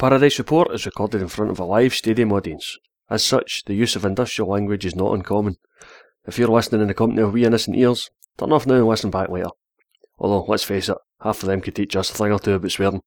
Paradise 0.00 0.38
Report 0.38 0.72
is 0.72 0.86
recorded 0.86 1.20
in 1.20 1.28
front 1.28 1.50
of 1.50 1.58
a 1.58 1.64
live 1.66 1.94
stadium 1.94 2.32
audience. 2.32 2.78
As 3.10 3.22
such, 3.22 3.64
the 3.66 3.74
use 3.74 3.96
of 3.96 4.04
industrial 4.06 4.48
language 4.48 4.86
is 4.86 4.96
not 4.96 5.12
uncommon. 5.12 5.56
If 6.26 6.38
you're 6.38 6.48
listening 6.48 6.80
in 6.80 6.88
the 6.88 6.94
company 6.94 7.20
of 7.20 7.34
wee 7.34 7.44
innocent 7.44 7.76
ears, 7.76 8.08
turn 8.38 8.50
off 8.50 8.66
now 8.66 8.76
and 8.76 8.86
listen 8.86 9.10
back 9.10 9.28
later. 9.28 9.50
Although, 10.18 10.46
let's 10.48 10.64
face 10.64 10.88
it, 10.88 10.96
half 11.20 11.42
of 11.42 11.48
them 11.50 11.60
could 11.60 11.74
teach 11.74 11.94
us 11.96 12.10
a 12.10 12.14
thing 12.14 12.32
or 12.32 12.38
two 12.38 12.54
about 12.54 12.70
swearing. 12.70 13.02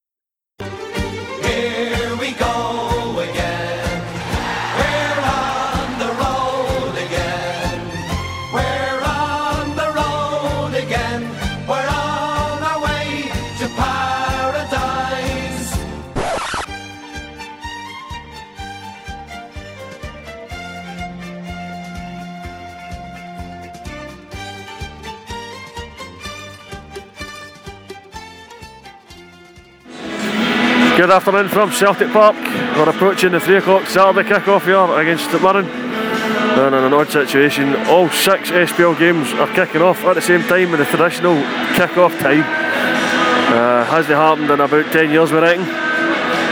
Good 30.96 31.10
afternoon 31.10 31.50
from 31.50 31.72
Celtic 31.72 32.12
Park. 32.14 32.36
We're 32.36 32.88
approaching 32.88 33.32
the 33.32 33.40
3 33.40 33.58
o'clock 33.58 33.88
Saturday 33.88 34.30
kick-off 34.30 34.66
here 34.66 34.78
against 35.02 35.26
St 35.32 35.42
Mirren. 35.42 35.66
And 35.66 36.76
in 36.76 36.84
an 36.84 36.94
odd 36.94 37.10
situation, 37.10 37.76
all 37.88 38.10
six 38.10 38.52
SPL 38.52 39.00
games 39.00 39.34
are 39.34 39.52
kicking 39.56 39.82
off 39.82 40.04
at 40.04 40.14
the 40.14 40.22
same 40.22 40.44
time 40.44 40.72
in 40.72 40.78
the 40.78 40.86
traditional 40.86 41.34
kick-off 41.74 42.14
time. 42.20 42.42
Uh, 42.46 43.84
hasn't 43.86 44.14
happened 44.14 44.52
in 44.52 44.60
about 44.60 44.92
10 44.94 45.10
years, 45.10 45.32
we 45.32 45.40
reckon. 45.40 45.66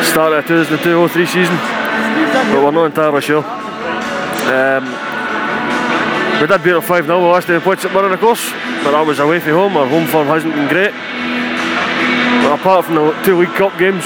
Started 0.05 0.39
of 0.39 0.45
2002-03 0.45 1.27
season, 1.27 1.55
but 2.49 2.63
we're 2.65 2.71
not 2.71 2.85
entirely 2.85 3.21
sure. 3.21 3.45
Um, 4.49 4.89
we 6.41 6.47
did 6.47 6.63
beat 6.63 6.71
them 6.71 6.81
5 6.81 7.05
0 7.05 7.19
last 7.19 7.45
time 7.45 7.61
played 7.61 7.79
St 7.79 7.93
Mirren, 7.93 8.11
of 8.11 8.19
course, 8.19 8.49
but 8.83 8.97
that 8.97 9.05
was 9.05 9.19
away 9.19 9.39
from 9.39 9.51
home. 9.51 9.77
Our 9.77 9.87
home 9.87 10.07
form 10.07 10.25
hasn't 10.25 10.55
been 10.55 10.67
great. 10.67 10.93
But 12.41 12.59
apart 12.59 12.85
from 12.85 12.95
the 12.95 13.21
two 13.23 13.37
League 13.37 13.53
Cup 13.53 13.77
games, 13.77 14.03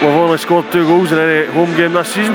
we've 0.00 0.10
only 0.10 0.38
scored 0.38 0.70
two 0.72 0.86
goals 0.86 1.12
in 1.12 1.18
any 1.18 1.50
home 1.52 1.74
game 1.76 1.92
this 1.92 2.12
season. 2.12 2.34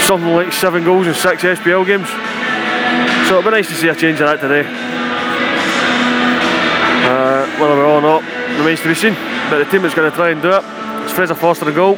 Something 0.00 0.34
like 0.34 0.52
seven 0.52 0.84
goals 0.84 1.06
in 1.06 1.14
six 1.14 1.42
SPL 1.42 1.84
games. 1.86 2.08
So 3.28 3.38
it'd 3.38 3.44
be 3.44 3.50
nice 3.50 3.68
to 3.68 3.74
see 3.74 3.88
a 3.88 3.94
change 3.94 4.20
of 4.20 4.28
that 4.28 4.40
today. 4.40 4.64
Uh, 7.04 7.46
whether 7.60 7.74
we're 7.74 7.86
all 7.86 7.98
or 7.98 8.02
not 8.02 8.22
remains 8.58 8.80
to 8.80 8.88
be 8.88 8.94
seen. 8.94 9.14
But 9.50 9.58
the 9.58 9.70
team 9.70 9.82
that's 9.82 9.94
going 9.94 10.10
to 10.10 10.16
try 10.16 10.30
and 10.30 10.40
do 10.40 10.50
it 10.52 10.64
is 11.04 11.12
Fraser 11.12 11.34
Forster 11.34 11.68
in 11.68 11.74
goal. 11.74 11.96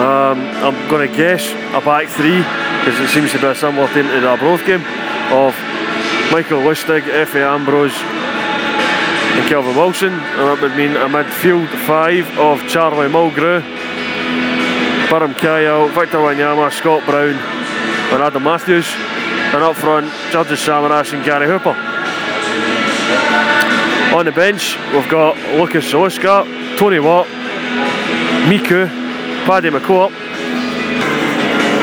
Um, 0.00 0.38
I'm 0.62 0.88
going 0.88 1.08
to 1.08 1.16
guess 1.16 1.50
a 1.74 1.80
back 1.84 2.08
three 2.08 2.38
because 2.80 2.98
it 3.00 3.08
seems 3.08 3.32
to 3.32 3.38
be 3.38 3.46
a 3.46 3.54
similar 3.54 3.86
team 3.92 4.06
to 4.06 4.20
the 4.20 4.28
Arbroath 4.28 4.64
game 4.64 4.82
of 5.34 5.54
Michael 6.32 6.62
Lustig, 6.62 7.02
Efe 7.02 7.42
Ambrose, 7.42 7.94
Kelvin 9.48 9.76
Wilson, 9.76 10.12
and 10.12 10.48
that 10.48 10.58
would 10.60 10.76
mean 10.76 10.96
a 10.96 11.06
midfield 11.06 11.68
five 11.86 12.26
of 12.38 12.66
Charlie 12.68 13.08
Mulgrew, 13.08 13.62
Baram 15.08 15.36
Kyle, 15.38 15.88
Victor 15.88 16.18
Wanyama, 16.18 16.72
Scott 16.72 17.04
Brown, 17.06 17.34
and 17.34 18.22
Adam 18.22 18.42
Matthews, 18.42 18.92
and 19.54 19.62
up 19.62 19.76
front, 19.76 20.12
Judges 20.30 20.58
Samaras 20.60 21.12
and 21.12 21.24
Gary 21.24 21.46
Hooper. 21.46 21.76
On 24.16 24.24
the 24.24 24.32
bench, 24.32 24.76
we've 24.92 25.08
got 25.08 25.36
Lucas 25.56 25.88
Zoliska, 25.88 26.44
Tony 26.76 26.98
Watt, 26.98 27.26
Miku, 28.48 28.88
Paddy 29.46 29.70
McCourt, 29.70 30.10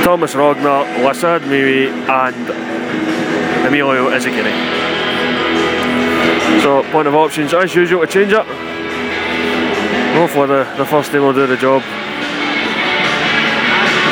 Thomas 0.04 0.34
Rogner, 0.34 0.86
Lassad 1.04 1.42
Miwi, 1.42 1.88
and 2.10 3.66
Emilio 3.66 4.10
Izagiri. 4.10 4.77
So, 6.62 6.84
point 6.92 7.08
of 7.08 7.16
options 7.16 7.54
as 7.54 7.74
usual 7.76 8.02
to 8.02 8.08
change 8.08 8.34
it. 8.34 8.46
Hopefully, 10.16 10.48
the, 10.48 10.64
the 10.78 10.86
first 10.86 11.12
team 11.12 11.22
will 11.22 11.34
do 11.34 11.46
the 11.46 11.58
job. 11.58 11.82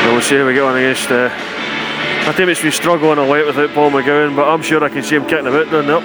And 0.06 0.14
we'll 0.14 0.22
see 0.22 0.36
how 0.38 0.46
we 0.46 0.54
get 0.54 0.64
on 0.64 0.78
against 0.78 1.10
uh, 1.10 1.30
a 2.30 2.34
team 2.34 2.48
that's 2.48 2.62
been 2.62 2.72
struggling 2.72 3.18
a 3.18 3.26
lot 3.26 3.46
without 3.46 3.74
Paul 3.74 3.92
McGowan, 3.92 4.36
but 4.36 4.48
I'm 4.48 4.62
sure 4.62 4.84
I 4.84 4.90
can 4.90 5.04
see 5.04 5.16
him 5.16 5.26
kicking 5.26 5.48
about 5.48 5.72
down 5.72 5.88
there. 5.88 6.02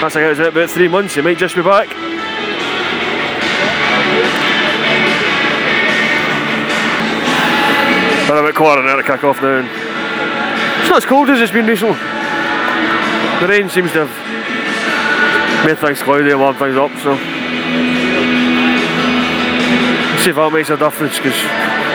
That's 0.00 0.14
like 0.14 0.24
it's 0.24 0.40
about 0.40 0.70
three 0.70 0.88
months, 0.88 1.14
he 1.14 1.20
might 1.20 1.38
just 1.38 1.54
be 1.54 1.62
back. 1.62 1.88
But 8.28 8.38
about 8.38 8.54
quarter 8.54 8.82
now 8.82 8.96
to 8.96 9.02
kick 9.02 9.24
off 9.24 9.42
now. 9.42 9.60
It's 10.80 10.88
not 10.88 10.98
as 10.98 11.04
cold 11.04 11.28
as 11.30 11.40
it's 11.40 11.52
been 11.52 11.66
recently. 11.66 11.98
The 13.40 13.46
rain 13.48 13.68
seems 13.68 13.92
to 13.92 14.06
have 14.06 14.29
cloudy 16.02 16.30
and 16.30 16.40
warmed 16.40 16.58
things 16.58 16.76
up, 16.76 16.90
so 16.98 17.16
see 20.20 20.30
if 20.30 20.36
that 20.36 20.50
makes 20.52 20.70
a 20.70 20.76
difference 20.76 21.16
because 21.16 21.36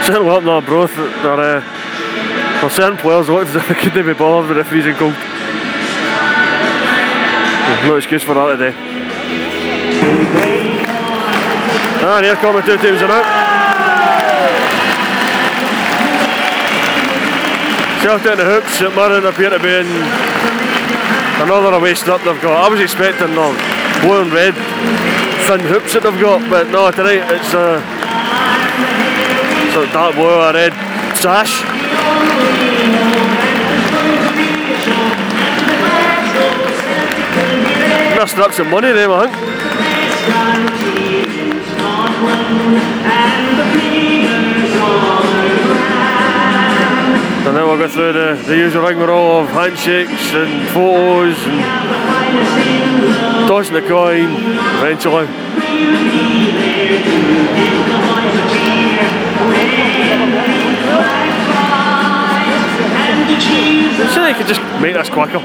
certainly 0.05 0.29
up 0.29 0.41
in 0.41 0.49
Arbroath 0.49 0.95
there 0.95 1.61
uh, 1.61 2.69
certain 2.69 2.97
players 2.97 3.29
as 3.29 3.55
if 3.55 3.67
they 3.67 4.01
be 4.01 4.13
bothered 4.13 4.49
with 4.49 4.57
the 4.57 4.63
freezing 4.63 4.95
cold. 4.95 5.13
No 7.85 7.97
excuse 7.97 8.23
for 8.23 8.33
that 8.33 8.57
today. 8.57 8.73
And 12.05 12.25
here 12.25 12.35
come 12.35 12.55
the 12.55 12.61
two 12.61 12.77
teams 12.77 13.01
out. 13.01 13.25
Celtic 18.01 18.31
in 18.31 18.37
the 18.37 18.45
hoops, 18.45 18.77
St 18.77 18.95
Mirren 18.95 19.25
appear 19.25 19.49
to 19.49 19.57
be 19.57 19.69
in 19.69 19.87
another 21.41 21.75
away 21.75 21.93
strip 21.93 22.21
they've 22.23 22.41
got. 22.41 22.65
I 22.65 22.69
was 22.69 22.79
expecting 22.79 23.35
the 23.35 23.51
blue 24.01 24.21
and 24.21 24.31
red 24.31 24.53
thin 25.47 25.59
hoops 25.61 25.93
that 25.93 26.03
they've 26.03 26.21
got, 26.21 26.49
but 26.49 26.69
no, 26.69 26.91
tonight 26.91 27.23
it's 27.31 27.53
uh, 27.53 27.59
a, 27.59 27.83
it's 29.67 29.75
a 29.75 29.85
dark 29.93 30.15
blue 30.15 30.25
or 30.25 30.53
red 30.53 30.73
sash. 31.17 31.63
Missed 38.15 38.37
up 38.37 38.53
some 38.53 38.69
money 38.69 38.91
there, 38.91 39.11
I 39.11 39.27
think. 39.27 39.45
And 47.55 47.61
then 47.61 47.69
we'll 47.69 47.87
go 47.87 47.87
through 47.87 48.11
the, 48.11 48.35
the 48.47 48.57
usual 48.57 48.83
rigmarole 48.83 49.39
of 49.39 49.47
handshakes 49.47 50.33
and 50.33 50.67
photos 50.71 51.37
and 51.47 51.61
tossing 53.47 53.75
the 53.75 53.81
coin 53.81 54.27
eventually. 54.83 55.25
So 64.11 64.21
they 64.21 64.33
could 64.33 64.47
just 64.47 64.59
make 64.81 64.95
this 64.95 65.09
quicker. 65.09 65.39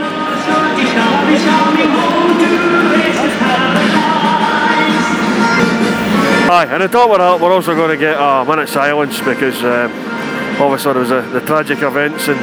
Aye, 6.50 6.66
and 6.72 6.82
on 6.82 6.91
top 6.91 7.10
of 7.10 7.19
that, 7.19 7.41
we're 7.41 7.53
also 7.53 7.77
going 7.77 7.91
to 7.91 7.97
get 7.97 8.16
a 8.19 8.44
minute 8.44 8.69
silence 8.69 9.21
because 9.21 9.62
um, 9.62 10.19
obviously 10.58 10.92
there 10.92 11.02
was 11.02 11.10
a, 11.10 11.22
the 11.22 11.40
tragic 11.40 11.82
events 11.82 12.28
in 12.28 12.36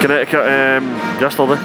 Connecticut 0.00 0.40
um, 0.40 0.84
yesterday. 1.20 1.56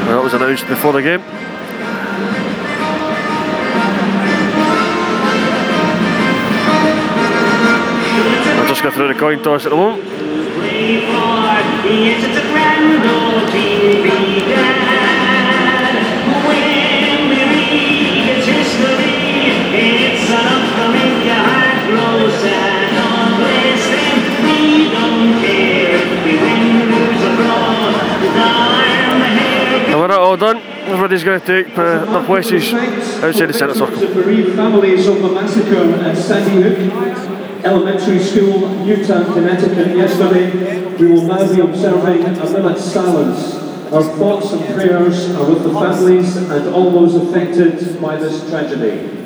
And 0.00 0.08
that 0.08 0.22
was 0.22 0.34
announced 0.34 0.66
before 0.66 0.92
the 0.92 1.02
game. 1.02 1.22
I'll 8.58 8.68
just 8.68 8.82
go 8.82 8.90
through 8.90 9.08
the 9.08 9.18
coin 9.18 9.42
toss 9.42 9.64
at 9.66 9.70
the 9.70 9.76
moment. 9.76 10.04
We're 30.08 30.18
all 30.18 30.36
done. 30.36 30.58
Everybody's 30.58 31.24
going 31.24 31.40
to 31.40 31.46
take 31.46 31.78
uh, 31.78 32.04
their 32.04 32.24
places 32.24 32.72
outside 33.22 33.46
the 33.46 33.54
centre 33.54 33.74
circle. 33.74 33.96
The 33.96 34.14
bereaved 34.14 34.54
families 34.54 35.06
of 35.06 35.22
the 35.22 35.30
massacre 35.30 35.94
at 36.04 36.16
Sandy 36.16 36.62
Hook 36.62 37.64
Elementary 37.64 38.18
School, 38.18 38.68
Newtown, 38.84 39.32
Connecticut 39.32 39.96
yesterday. 39.96 40.96
We 40.96 41.06
will 41.06 41.22
now 41.22 41.50
be 41.50 41.60
observing 41.60 42.24
a 42.24 42.50
minute's 42.50 42.84
silence 42.84 43.54
Our 43.90 44.02
thoughts 44.02 44.52
and 44.52 44.74
prayers 44.74 45.30
are 45.36 45.48
with 45.48 45.62
the 45.62 45.72
families 45.72 46.36
and 46.36 46.74
all 46.74 46.90
those 46.90 47.14
affected 47.14 48.00
by 48.02 48.16
this 48.16 48.46
tragedy. 48.50 49.23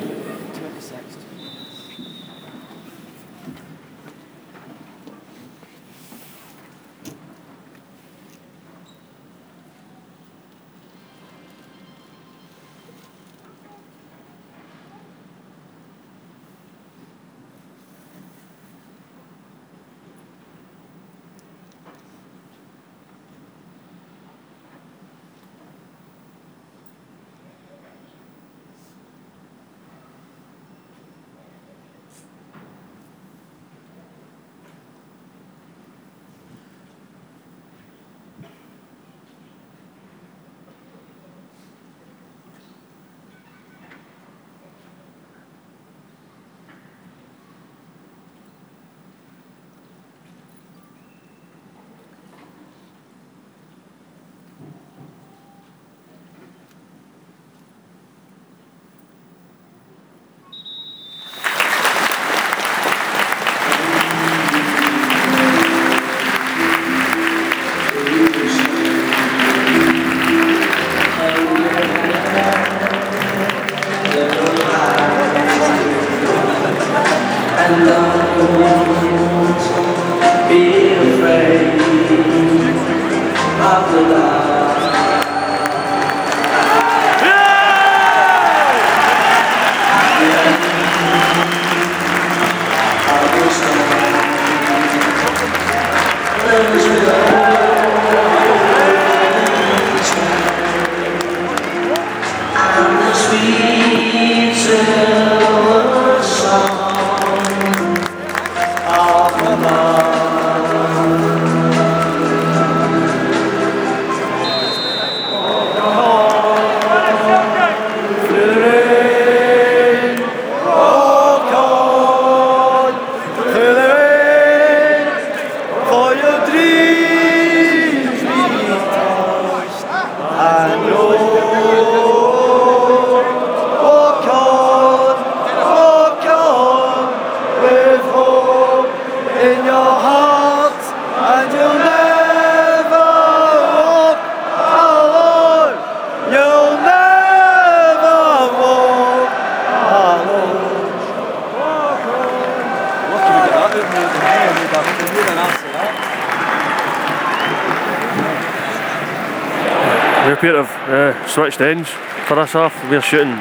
Appear 160.39 160.53
to 160.53 160.63
have 160.63 160.89
uh, 160.89 161.27
switched 161.27 161.59
ends 161.59 161.89
for 161.89 162.35
this 162.35 162.53
half. 162.53 162.71
We're 162.89 163.01
shooting 163.01 163.33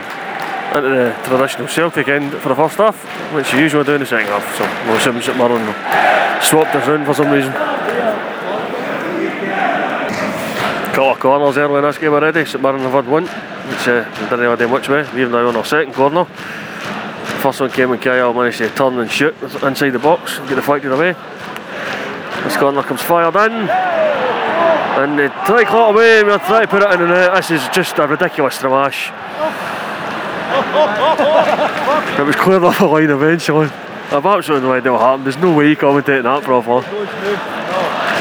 into 0.75 0.89
the 0.89 1.17
traditional 1.23 1.69
Celtic 1.69 2.09
end 2.09 2.33
for 2.33 2.49
the 2.49 2.57
first 2.57 2.77
half, 2.77 2.97
which 3.33 3.53
you 3.53 3.61
usually 3.61 3.85
do 3.85 3.95
in 3.95 4.01
the 4.01 4.07
second 4.07 4.27
half. 4.27 4.43
So 4.59 4.65
we'll 4.85 4.97
assume 4.97 5.23
St 5.23 5.39
Mirren 5.39 5.63
swapped 6.43 6.75
us 6.75 6.89
round 6.89 7.07
for 7.07 7.15
some 7.15 7.31
reason. 7.31 7.53
Couple 10.93 11.13
of 11.13 11.21
corners 11.21 11.57
early 11.57 11.77
in 11.77 11.83
this 11.83 11.99
game 11.99 12.13
already. 12.13 12.45
St 12.45 12.61
Mirren 12.61 12.81
have 12.81 12.91
had 12.91 13.07
one, 13.07 13.27
which 13.27 13.87
uh, 13.87 14.03
didn't 14.19 14.41
really 14.41 14.57
do 14.57 14.67
much 14.67 14.89
with. 14.89 15.15
We're 15.15 15.29
now 15.29 15.47
on 15.47 15.55
our 15.55 15.65
second 15.65 15.95
corner. 15.95 16.25
First 16.25 17.61
one 17.61 17.71
came 17.71 17.91
when 17.91 18.01
Kayal 18.01 18.35
managed 18.35 18.59
to 18.59 18.71
turn 18.71 18.99
and 18.99 19.09
shoot 19.09 19.41
inside 19.63 19.91
the 19.91 20.01
box, 20.01 20.41
get 20.49 20.57
deflected 20.57 20.91
away. 20.91 21.13
This 22.43 22.57
corner 22.57 22.83
comes 22.83 23.03
fired 23.03 23.37
in. 23.37 24.08
And 24.99 25.17
they 25.17 25.29
try 25.29 25.63
to 25.63 25.71
it 25.71 25.91
away, 25.91 26.25
we'll 26.25 26.41
try 26.41 26.63
to 26.63 26.67
put 26.67 26.83
it 26.83 26.91
in 26.91 27.03
and 27.03 27.11
net. 27.11 27.33
This 27.33 27.53
is 27.53 27.69
just 27.69 27.97
a 27.99 28.07
ridiculous 28.09 28.59
thrash. 28.59 29.13
it 32.19 32.27
was 32.27 32.35
cleared 32.35 32.65
off 32.65 32.79
the 32.81 32.87
line 32.87 33.09
eventually. 33.09 33.69
I've 34.11 34.27
absolutely 34.27 34.67
no 34.67 34.75
idea 34.75 34.91
what 34.91 35.03
happened. 35.03 35.27
There's 35.27 35.37
no 35.37 35.55
way 35.57 35.69
you 35.69 35.77
commentating 35.77 36.25
that 36.25 36.43
properly. 36.43 36.85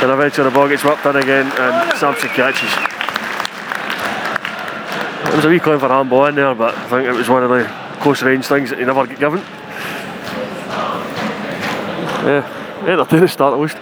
And 0.03 0.12
eventually 0.12 0.47
the 0.47 0.53
ball 0.53 0.69
gets 0.69 0.83
whipped 0.83 1.03
in 1.03 1.15
again 1.15 1.51
and 1.57 1.97
Samson 1.97 2.29
catches. 2.29 2.69
It 5.27 5.35
was 5.35 5.45
a 5.45 5.50
wee 5.50 5.57
for 5.57 5.79
handball 5.79 6.27
in 6.27 6.35
there, 6.35 6.53
but 6.53 6.77
I 6.77 6.89
think 6.89 7.07
it 7.07 7.13
was 7.13 7.27
one 7.27 7.43
of 7.43 7.50
the 7.50 7.65
close 8.01 8.22
range 8.22 8.46
things 8.46 8.69
that 8.69 8.77
you 8.77 8.86
never 8.86 9.07
get 9.07 9.17
given. 9.17 9.39
Yeah, 12.22 12.46
entertaining 12.86 13.29
start 13.29 13.53
at 13.55 13.60
least. 13.60 13.77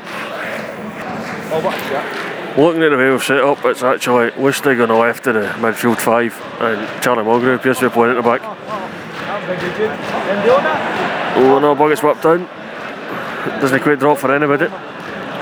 Looking 2.58 2.84
at 2.84 2.90
the 2.90 2.98
way 2.98 3.10
we've 3.12 3.22
set 3.22 3.44
up, 3.44 3.66
it's 3.66 3.84
actually 3.84 4.32
Lustig 4.32 4.82
on 4.82 4.88
the 4.88 4.96
left 4.96 5.28
of 5.28 5.34
the 5.34 5.42
midfield 5.60 5.98
five 6.00 6.34
and 6.62 7.04
Charlie 7.04 7.24
Mulgrew 7.24 7.56
appears 7.56 7.80
to 7.80 7.90
be 7.90 7.94
playing 7.94 8.18
at 8.18 8.24
the 8.24 8.30
back. 8.30 8.42
Oh 11.36 11.60
no, 11.60 11.76
ball 11.76 11.90
gets 11.90 12.02
whipped 12.02 12.24
in. 12.24 12.48
Doesn't 13.60 13.82
quite 13.82 14.00
drop 14.00 14.20
for 14.20 14.34
anybody. 14.34 14.70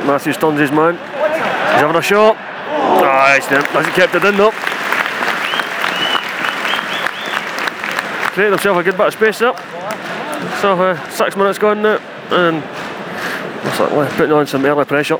Matthew 0.08 0.34
turns 0.34 0.60
his 0.60 0.72
man. 0.72 0.96
He's 0.96 1.82
having 1.82 1.96
a 1.96 2.01
shot. 2.01 2.36
Ah, 2.36 3.38
not- 3.51 3.67
hasn't 3.67 3.93
kept 3.93 4.15
it 4.15 4.25
in 4.25 4.36
though. 4.36 4.51
Created 8.34 8.53
himself 8.53 8.77
a 8.77 8.84
good 8.84 8.98
bit 8.98 9.08
of 9.08 9.13
space 9.13 9.41
up. 9.43 9.60
So 10.62 10.74
uh, 10.82 11.10
six 11.10 11.36
minutes 11.38 11.60
gone 11.60 11.84
now, 11.84 12.00
and 12.32 12.63
that, 12.63 13.79
uh, 13.79 14.10
putting 14.17 14.32
on 14.32 14.48
some 14.48 14.65
early 14.65 14.86
pressure. 14.86 15.20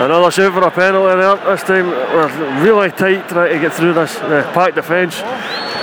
Another 0.00 0.30
shoot 0.32 0.50
for 0.52 0.62
a 0.64 0.70
penalty 0.72 1.20
there. 1.20 1.36
This 1.36 1.62
time 1.62 1.86
we're 1.86 2.64
really 2.64 2.90
tight 2.90 3.28
trying 3.28 3.52
to 3.52 3.60
get 3.60 3.72
through 3.72 3.94
this 3.94 4.16
uh, 4.16 4.42
packed 4.52 4.74
defence. 4.74 5.20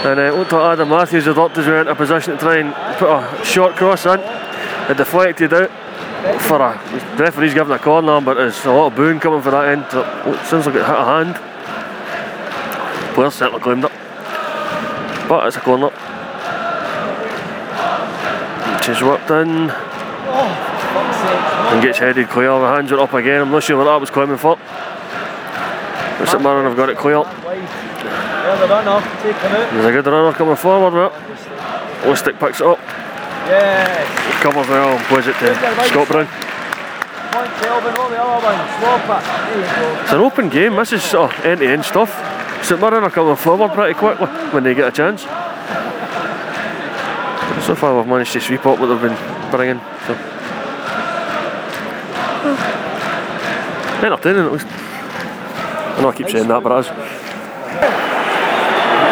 And 0.03 0.19
uh, 0.19 0.33
looked 0.35 0.51
Adam 0.51 0.89
Matthews 0.89 1.25
had 1.25 1.37
upped 1.37 1.55
his 1.55 1.65
way 1.65 1.79
into 1.79 1.95
position 1.95 2.33
to 2.33 2.39
try 2.39 2.57
and 2.57 2.73
put 2.99 3.09
a 3.09 3.45
short 3.45 3.77
cross 3.77 4.05
in. 4.05 4.19
It 4.19 4.97
deflected 4.97 5.53
out 5.53 5.71
for 6.41 6.57
a 6.61 6.77
the 7.15 7.23
referee's 7.23 7.53
giving 7.53 7.73
a 7.73 7.79
corner, 7.79 8.19
but 8.19 8.33
there's 8.33 8.65
a 8.65 8.71
lot 8.71 8.87
of 8.87 8.95
booing 8.95 9.21
coming 9.21 9.41
for 9.41 9.51
that 9.51 9.69
end. 9.69 9.85
So 9.89 10.01
it 10.01 10.45
sounds 10.45 10.65
like 10.65 10.75
it 10.75 10.85
hit 10.85 10.95
a 10.95 11.05
hand. 11.05 11.35
Player 13.15 13.31
certainly 13.31 13.61
claimed 13.61 13.85
it. 13.85 13.91
But 15.29 15.47
it's 15.47 15.55
a 15.55 15.61
corner. 15.61 15.89
Which 18.75 18.89
is 18.89 19.01
whipped 19.01 19.31
in. 19.31 20.70
And 21.21 21.81
gets 21.81 21.99
headed 21.99 22.27
clear. 22.29 22.51
The 22.59 22.67
hands 22.67 22.91
are 22.91 22.99
up 22.99 23.13
again. 23.13 23.41
I'm 23.41 23.51
not 23.51 23.63
sure 23.63 23.77
what 23.77 23.85
that 23.85 23.99
was 23.99 24.09
coming 24.09 24.37
for. 24.37 24.55
What's 24.55 26.19
But 26.19 26.27
St 26.29 26.43
Mirren 26.43 26.65
have 26.65 26.75
got 26.75 26.89
it 26.89 26.97
clear. 26.97 27.17
Yeah, 27.21 28.55
the 28.59 28.67
runner, 28.67 28.99
take 29.21 29.35
him 29.37 29.51
out. 29.51 29.71
There's 29.73 29.85
a 29.85 29.91
good 29.91 30.07
runner 30.07 30.33
coming 30.33 30.55
forward 30.55 31.05
it. 31.05 31.13
Lustig 32.03 32.39
picks 32.39 32.59
it 32.59 32.67
up, 32.67 32.79
Yes. 33.45 34.41
covers 34.41 34.67
well, 34.67 34.97
and 34.97 35.05
plays 35.05 35.27
it 35.27 35.35
to 35.37 35.55
Scott 35.87 36.07
Brown. 36.07 36.25
Come 36.25 37.43
on, 37.43 37.47
Kelvin, 37.61 37.95
all 37.95 38.09
the 38.09 38.21
other 38.21 38.45
one. 38.45 38.59
Swap 38.79 39.03
it. 39.03 39.23
There. 39.61 40.01
It's 40.01 40.11
an 40.11 40.19
open 40.21 40.49
game. 40.49 40.75
This 40.75 40.91
is 40.93 41.03
sort 41.03 41.31
of 41.31 41.45
end-to-end 41.45 41.85
stuff. 41.85 42.11
St 42.65 42.79
Mirren 42.81 43.03
are 43.03 43.09
coming 43.11 43.35
forward 43.35 43.71
pretty 43.73 43.93
quickly 43.93 44.27
when 44.51 44.63
they 44.63 44.73
get 44.73 44.87
a 44.87 44.91
chance. 44.91 45.21
So 47.65 47.75
far, 47.75 47.95
we've 47.95 48.07
managed 48.07 48.33
to 48.33 48.41
sweep 48.41 48.65
up 48.65 48.79
what 48.79 48.87
they've 48.87 49.01
been 49.01 49.51
bringing. 49.51 49.79
So. 50.07 50.30
Entertaining 54.03 54.45
at 54.45 54.51
least. 54.51 54.67
I 54.67 56.01
know 56.01 56.09
I 56.09 56.15
keep 56.15 56.29
saying 56.29 56.47
that, 56.47 56.63
but 56.63 56.71
it 56.71 56.79
is. 56.79 56.87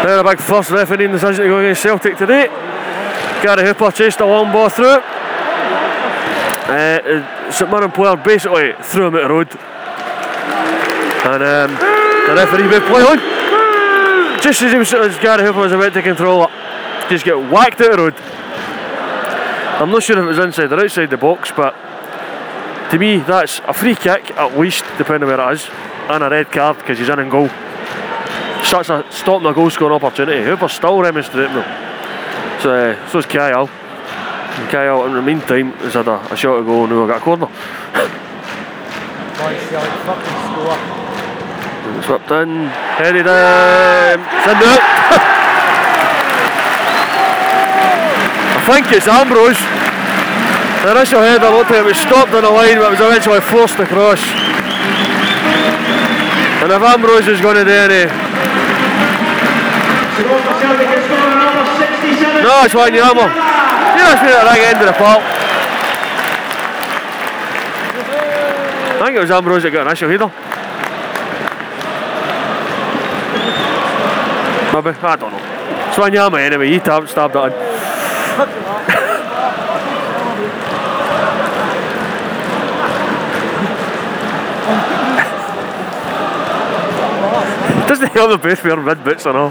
Then 0.04 0.20
a 0.20 0.24
big 0.24 0.40
first 0.40 0.72
refereeing 0.72 1.12
decision 1.12 1.44
to 1.44 1.50
go 1.50 1.60
against 1.60 1.84
Celtic 1.84 2.18
today. 2.18 2.48
Gary 3.44 3.64
Hooper 3.68 3.92
chased 3.92 4.20
a 4.22 4.26
long 4.26 4.52
ball 4.52 4.70
through. 4.70 5.00
Uh, 6.70 7.52
St 7.52 7.70
Mirren 7.70 7.92
player 7.92 8.16
basically 8.16 8.74
threw 8.82 9.08
him 9.08 9.16
at 9.16 9.24
the 9.24 9.30
road. 9.30 9.50
And 11.26 11.44
um, 11.44 11.76
the 12.28 12.34
referee 12.36 12.68
would 12.68 12.84
play 12.84 13.04
on. 13.04 13.20
Just 14.42 14.62
as, 14.62 14.72
he 14.72 14.78
was, 14.78 14.94
as 14.94 15.18
Gary 15.20 15.44
Hooper 15.44 15.60
was 15.60 15.72
about 15.72 15.94
to 15.94 16.02
control 16.02 16.46
it, 16.46 16.50
just 17.10 17.26
get 17.26 17.38
whacked 17.38 17.82
out 17.82 17.92
of 17.92 17.98
the 17.98 18.04
road. 18.04 18.16
I'm 19.82 19.92
not 19.92 20.02
sure 20.04 20.18
if 20.18 20.24
it 20.24 20.28
was 20.28 20.40
inside 20.40 20.72
or 20.72 20.80
outside 20.80 21.10
the 21.10 21.18
box, 21.18 21.52
but 21.56 21.76
to 22.92 22.98
me 22.98 23.18
that's 23.18 23.60
a 23.60 23.74
free 23.74 23.96
kick 23.96 24.32
at 24.32 24.58
least, 24.58 24.84
depending 24.98 25.30
where 25.30 25.40
it 25.40 25.54
is, 25.54 25.70
and 26.10 26.24
a 26.24 26.30
red 26.30 26.52
card 26.52 26.78
because 26.78 26.98
he's 26.98 27.10
in 27.10 27.20
and 27.20 27.30
goal. 27.30 27.50
Such 28.64 28.90
a 28.90 29.06
stopping 29.12 29.48
a 29.48 29.54
goal 29.54 29.70
scoring 29.70 29.96
opportunity. 29.96 30.44
Hooper's 30.44 30.74
still 30.74 31.02
remonstrating 31.02 31.54
though. 31.54 31.88
So 32.62 32.74
uh, 32.74 33.08
so's 33.10 33.26
Kayal. 33.26 33.70
And 33.70 34.70
Kayal 34.70 35.08
in 35.08 35.14
the 35.14 35.22
meantime 35.22 35.72
has 35.74 35.94
had 35.94 36.08
a, 36.08 36.20
a 36.34 36.36
shot 36.36 36.58
to 36.58 36.64
go 36.64 36.84
and 36.84 36.92
now 36.92 37.08
got 37.08 37.18
a 37.18 37.22
corner. 37.22 37.46
Come 37.46 37.56
on, 39.46 39.56
Celtic, 39.70 39.92
fucking 40.04 40.38
score. 40.52 40.78
Swept 42.04 42.32
in, 42.32 42.68
headed 42.98 43.28
in, 43.28 44.20
send 44.44 44.62
it. 44.62 44.82
I 48.52 48.72
think 48.72 48.92
it's 48.92 49.08
Ambrose. 49.08 49.89
The 50.84 50.92
initial 50.92 51.20
header 51.20 51.50
looked 51.50 51.72
like 51.72 51.82
it 51.82 51.86
was 51.86 51.98
stopped 51.98 52.32
on 52.34 52.44
the 52.44 52.50
line 52.50 52.80
but 52.80 52.92
was 52.92 53.02
eventually 53.02 53.42
forced 53.42 53.80
across. 53.80 54.24
And 56.64 56.72
if 56.72 56.82
Ambrose 56.82 57.28
is 57.28 57.42
going 57.42 57.56
to 57.56 57.66
do 57.66 57.72
any... 57.72 58.08
No, 62.40 62.64
it's 62.64 62.74
Wanyama. 62.74 63.28
You 63.28 64.02
know, 64.04 64.12
it's 64.12 64.24
been 64.24 64.32
at 64.32 64.40
the 64.40 64.48
right 64.48 64.64
end 64.64 64.80
of 64.80 64.88
the 64.88 64.94
park. 64.96 65.22
I 68.96 69.06
think 69.06 69.18
it 69.18 69.22
was 69.22 69.32
Ambrose 69.32 69.64
that 69.64 69.72
got 69.72 69.82
an 69.82 69.88
initial 69.88 70.10
header. 70.10 70.32
Maybe, 74.74 74.98
I 74.98 75.16
don't 75.18 75.32
know. 75.32 75.40
It's 75.90 75.98
Wanyama 75.98 76.40
anyway, 76.40 76.70
he 76.70 76.80
stabbed 76.80 77.36
it 77.36 77.54
in. 77.54 77.69
Doesn't 87.90 88.14
the 88.14 88.22
other 88.22 88.38
both 88.38 88.64
wear 88.64 88.80
red 88.80 89.04
boots 89.04 89.26
and 89.26 89.36
all? 89.36 89.50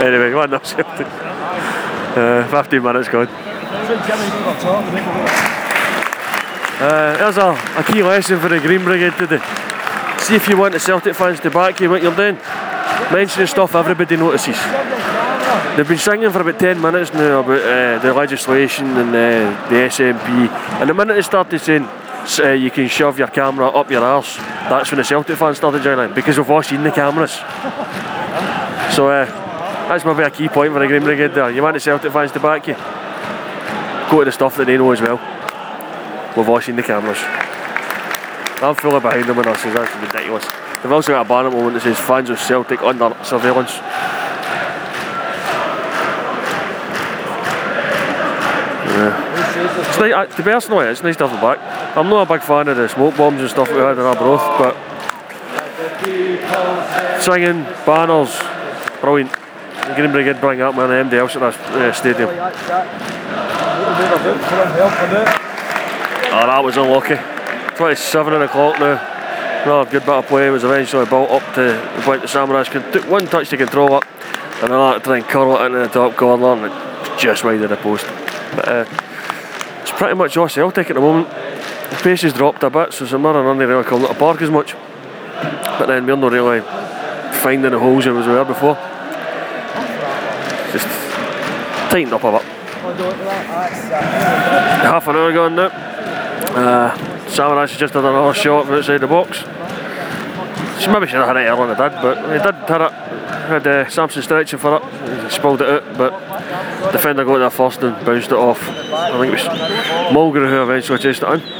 anyway, 0.00 0.32
one 0.32 0.54
up 0.54 0.64
Celtic. 0.64 1.06
Uh, 1.06 2.48
15 2.48 2.82
minutes 2.82 3.10
gone. 3.10 3.28
Uh, 6.80 7.16
there's 7.18 7.36
a, 7.36 7.50
a 7.76 7.84
key 7.84 8.02
lesson 8.02 8.40
for 8.40 8.48
the 8.48 8.58
Green 8.58 8.82
Brigade 8.82 9.12
today. 9.18 9.42
See 10.20 10.36
if 10.36 10.48
you 10.48 10.56
want 10.56 10.72
the 10.72 10.80
Celtic 10.80 11.14
fans 11.14 11.40
to 11.40 11.50
back 11.50 11.78
you 11.80 11.90
what 11.90 12.02
you're 12.02 12.16
doing. 12.16 12.36
Mentioning 13.12 13.48
stuff 13.48 13.74
everybody 13.74 14.16
notices. 14.16 14.56
They've 15.76 15.86
been 15.86 15.98
singing 15.98 16.30
for 16.30 16.40
about 16.40 16.58
10 16.58 16.80
minutes 16.80 17.12
now 17.12 17.40
about 17.40 17.60
uh, 17.60 17.98
the 17.98 18.14
legislation 18.14 18.86
and 18.96 19.10
uh, 19.10 19.68
the 19.68 19.76
SNP. 19.76 20.48
And 20.80 20.88
the 20.88 20.94
minute 20.94 21.16
they 21.16 21.22
started 21.22 21.58
saying 21.58 21.86
uh, 22.38 22.52
you 22.52 22.70
can 22.70 22.88
shove 22.88 23.18
your 23.18 23.28
camera 23.28 23.68
up 23.68 23.90
your 23.90 24.04
arse, 24.04 24.36
that's 24.36 24.90
when 24.90 24.98
the 24.98 25.04
Celtic 25.04 25.36
fans 25.38 25.56
started 25.56 25.82
joining 25.82 26.10
in 26.10 26.14
because 26.14 26.36
we've 26.36 26.50
all 26.50 26.62
seen 26.62 26.82
the 26.82 26.90
cameras. 26.90 27.32
So 28.94 29.08
uh, 29.08 29.24
that's 29.88 30.04
maybe 30.04 30.22
a 30.22 30.30
key 30.30 30.48
point 30.48 30.72
for 30.72 30.80
the 30.80 30.86
Green 30.86 31.02
Brigade 31.02 31.32
there. 31.34 31.50
You 31.50 31.62
want 31.62 31.74
the 31.74 31.80
Celtic 31.80 32.12
fans 32.12 32.32
to 32.32 32.40
back 32.40 32.66
you? 32.66 32.74
Go 34.10 34.20
to 34.20 34.24
the 34.26 34.32
stuff 34.32 34.56
that 34.56 34.66
they 34.66 34.76
know 34.76 34.90
as 34.92 35.00
well. 35.00 35.18
We've 36.36 36.48
all 36.48 36.60
seen 36.60 36.76
the 36.76 36.82
cameras. 36.82 37.18
I'm 38.60 38.74
fully 38.74 39.00
behind 39.00 39.24
them 39.28 39.38
on 39.38 39.44
this, 39.44 39.62
that's 39.62 39.96
ridiculous. 39.96 40.44
They've 40.82 40.92
also 40.92 41.12
got 41.12 41.26
a 41.26 41.28
banner 41.28 41.50
moment 41.50 41.74
that 41.74 41.82
says 41.82 41.98
fans 41.98 42.30
of 42.30 42.38
Celtic 42.38 42.82
under 42.82 43.16
surveillance. 43.24 43.72
It's 48.98 49.98
nice, 49.98 50.12
uh, 50.12 50.26
to 50.26 50.42
be 50.42 50.50
honest, 50.50 50.70
it's 50.70 51.02
nice 51.02 51.16
to 51.16 51.28
have 51.28 51.40
them 51.40 51.40
back. 51.40 51.77
I'm 51.98 52.08
not 52.08 52.30
a 52.30 52.32
big 52.32 52.42
fan 52.42 52.68
of 52.68 52.76
the 52.76 52.88
smoke 52.88 53.16
bombs 53.16 53.40
and 53.40 53.50
stuff 53.50 53.68
we 53.72 53.78
had 53.78 53.98
in 53.98 54.04
Arbroath, 54.04 54.56
but 54.56 54.76
singing, 57.20 57.64
banners, 57.84 58.38
brilliant. 59.00 59.32
The 59.32 59.94
Green 59.96 60.12
Brigade 60.12 60.40
bring 60.40 60.60
up 60.60 60.76
man 60.76 60.90
MD 60.90 61.14
else 61.14 61.34
at 61.34 61.40
that 61.40 61.58
uh, 61.74 61.92
stadium. 61.92 62.28
Oh, 66.30 66.46
that 66.46 66.62
was 66.62 66.76
unlucky. 66.76 67.16
27 67.76 68.42
o'clock 68.42 68.78
now. 68.78 69.62
Another 69.64 69.90
good 69.90 70.02
bit 70.02 70.14
of 70.14 70.26
play 70.28 70.50
was 70.50 70.62
eventually 70.62 71.04
built 71.06 71.30
up 71.30 71.54
to 71.56 71.62
the 71.62 72.02
point 72.02 72.20
that 72.22 72.30
Samaras 72.30 72.92
took 72.92 73.10
one 73.10 73.26
touch 73.26 73.48
to 73.48 73.56
control 73.56 73.98
it 73.98 74.04
and 74.62 74.72
then 74.72 74.78
had 74.78 74.98
to 74.98 75.00
try 75.00 75.16
and 75.16 75.26
curl 75.26 75.56
it 75.56 75.66
into 75.66 75.78
the 75.80 75.88
top 75.88 76.14
corner 76.14 76.52
and 76.52 76.72
it's 77.06 77.20
just 77.20 77.42
wide 77.42 77.60
of 77.60 77.70
the 77.70 77.76
post. 77.76 78.06
But 78.54 78.68
uh, 78.68 78.84
it's 79.82 79.90
pretty 79.90 80.14
much 80.14 80.36
all 80.36 80.48
Celtic 80.48 80.90
at 80.90 80.94
the 80.94 81.00
moment. 81.00 81.47
The 81.90 81.96
pace 82.02 82.22
has 82.22 82.32
dropped 82.32 82.62
a 82.62 82.70
bit, 82.70 82.92
so 82.92 83.06
St 83.06 83.20
Mirren 83.20 83.46
aren't 83.46 83.60
really 83.60 83.84
coming 83.84 84.08
to 84.08 84.14
park 84.14 84.42
as 84.42 84.50
much. 84.50 84.74
But 85.78 85.86
then 85.86 86.06
we're 86.06 86.16
not 86.16 86.32
really 86.32 86.60
finding 87.40 87.70
the 87.70 87.78
holes 87.78 88.04
that 88.04 88.12
was 88.12 88.26
there 88.26 88.44
before. 88.44 88.74
Just 90.72 90.86
tightened 91.90 92.12
up 92.12 92.24
a 92.24 92.32
bit. 92.32 92.42
Half 94.84 95.08
an 95.08 95.16
hour 95.16 95.32
gone 95.32 95.56
now. 95.56 95.66
Uh, 95.66 96.96
Samaras 97.28 97.76
just 97.76 97.94
had 97.94 98.04
another 98.04 98.34
shot 98.34 98.66
from 98.66 98.74
outside 98.76 99.00
the 99.00 99.06
box. 99.06 99.38
She 100.80 100.88
maybe 100.88 101.06
should 101.06 101.16
have 101.16 101.28
had 101.28 101.36
it 101.36 101.48
earlier 101.48 101.74
than 101.74 101.90
did, 101.90 102.02
but 102.02 102.16
he 102.32 102.38
did 102.38 102.54
hit 102.68 102.80
it. 102.80 102.92
Had 103.48 103.66
uh, 103.66 103.88
Samson 103.88 104.22
stretching 104.22 104.58
for 104.58 104.76
it. 104.76 105.24
He 105.24 105.30
spilled 105.30 105.62
it 105.62 105.68
out, 105.68 105.96
but 105.96 106.92
defender 106.92 107.24
got 107.24 107.38
there 107.38 107.50
first 107.50 107.82
and 107.82 108.04
bounced 108.04 108.30
it 108.30 108.34
off. 108.34 108.62
I 108.68 109.18
think 109.18 109.32
it 109.32 109.32
was 109.32 109.48
Mulgrew 110.12 110.48
who 110.48 110.62
eventually 110.62 110.98
chased 110.98 111.22
it 111.22 111.28
in. 111.28 111.57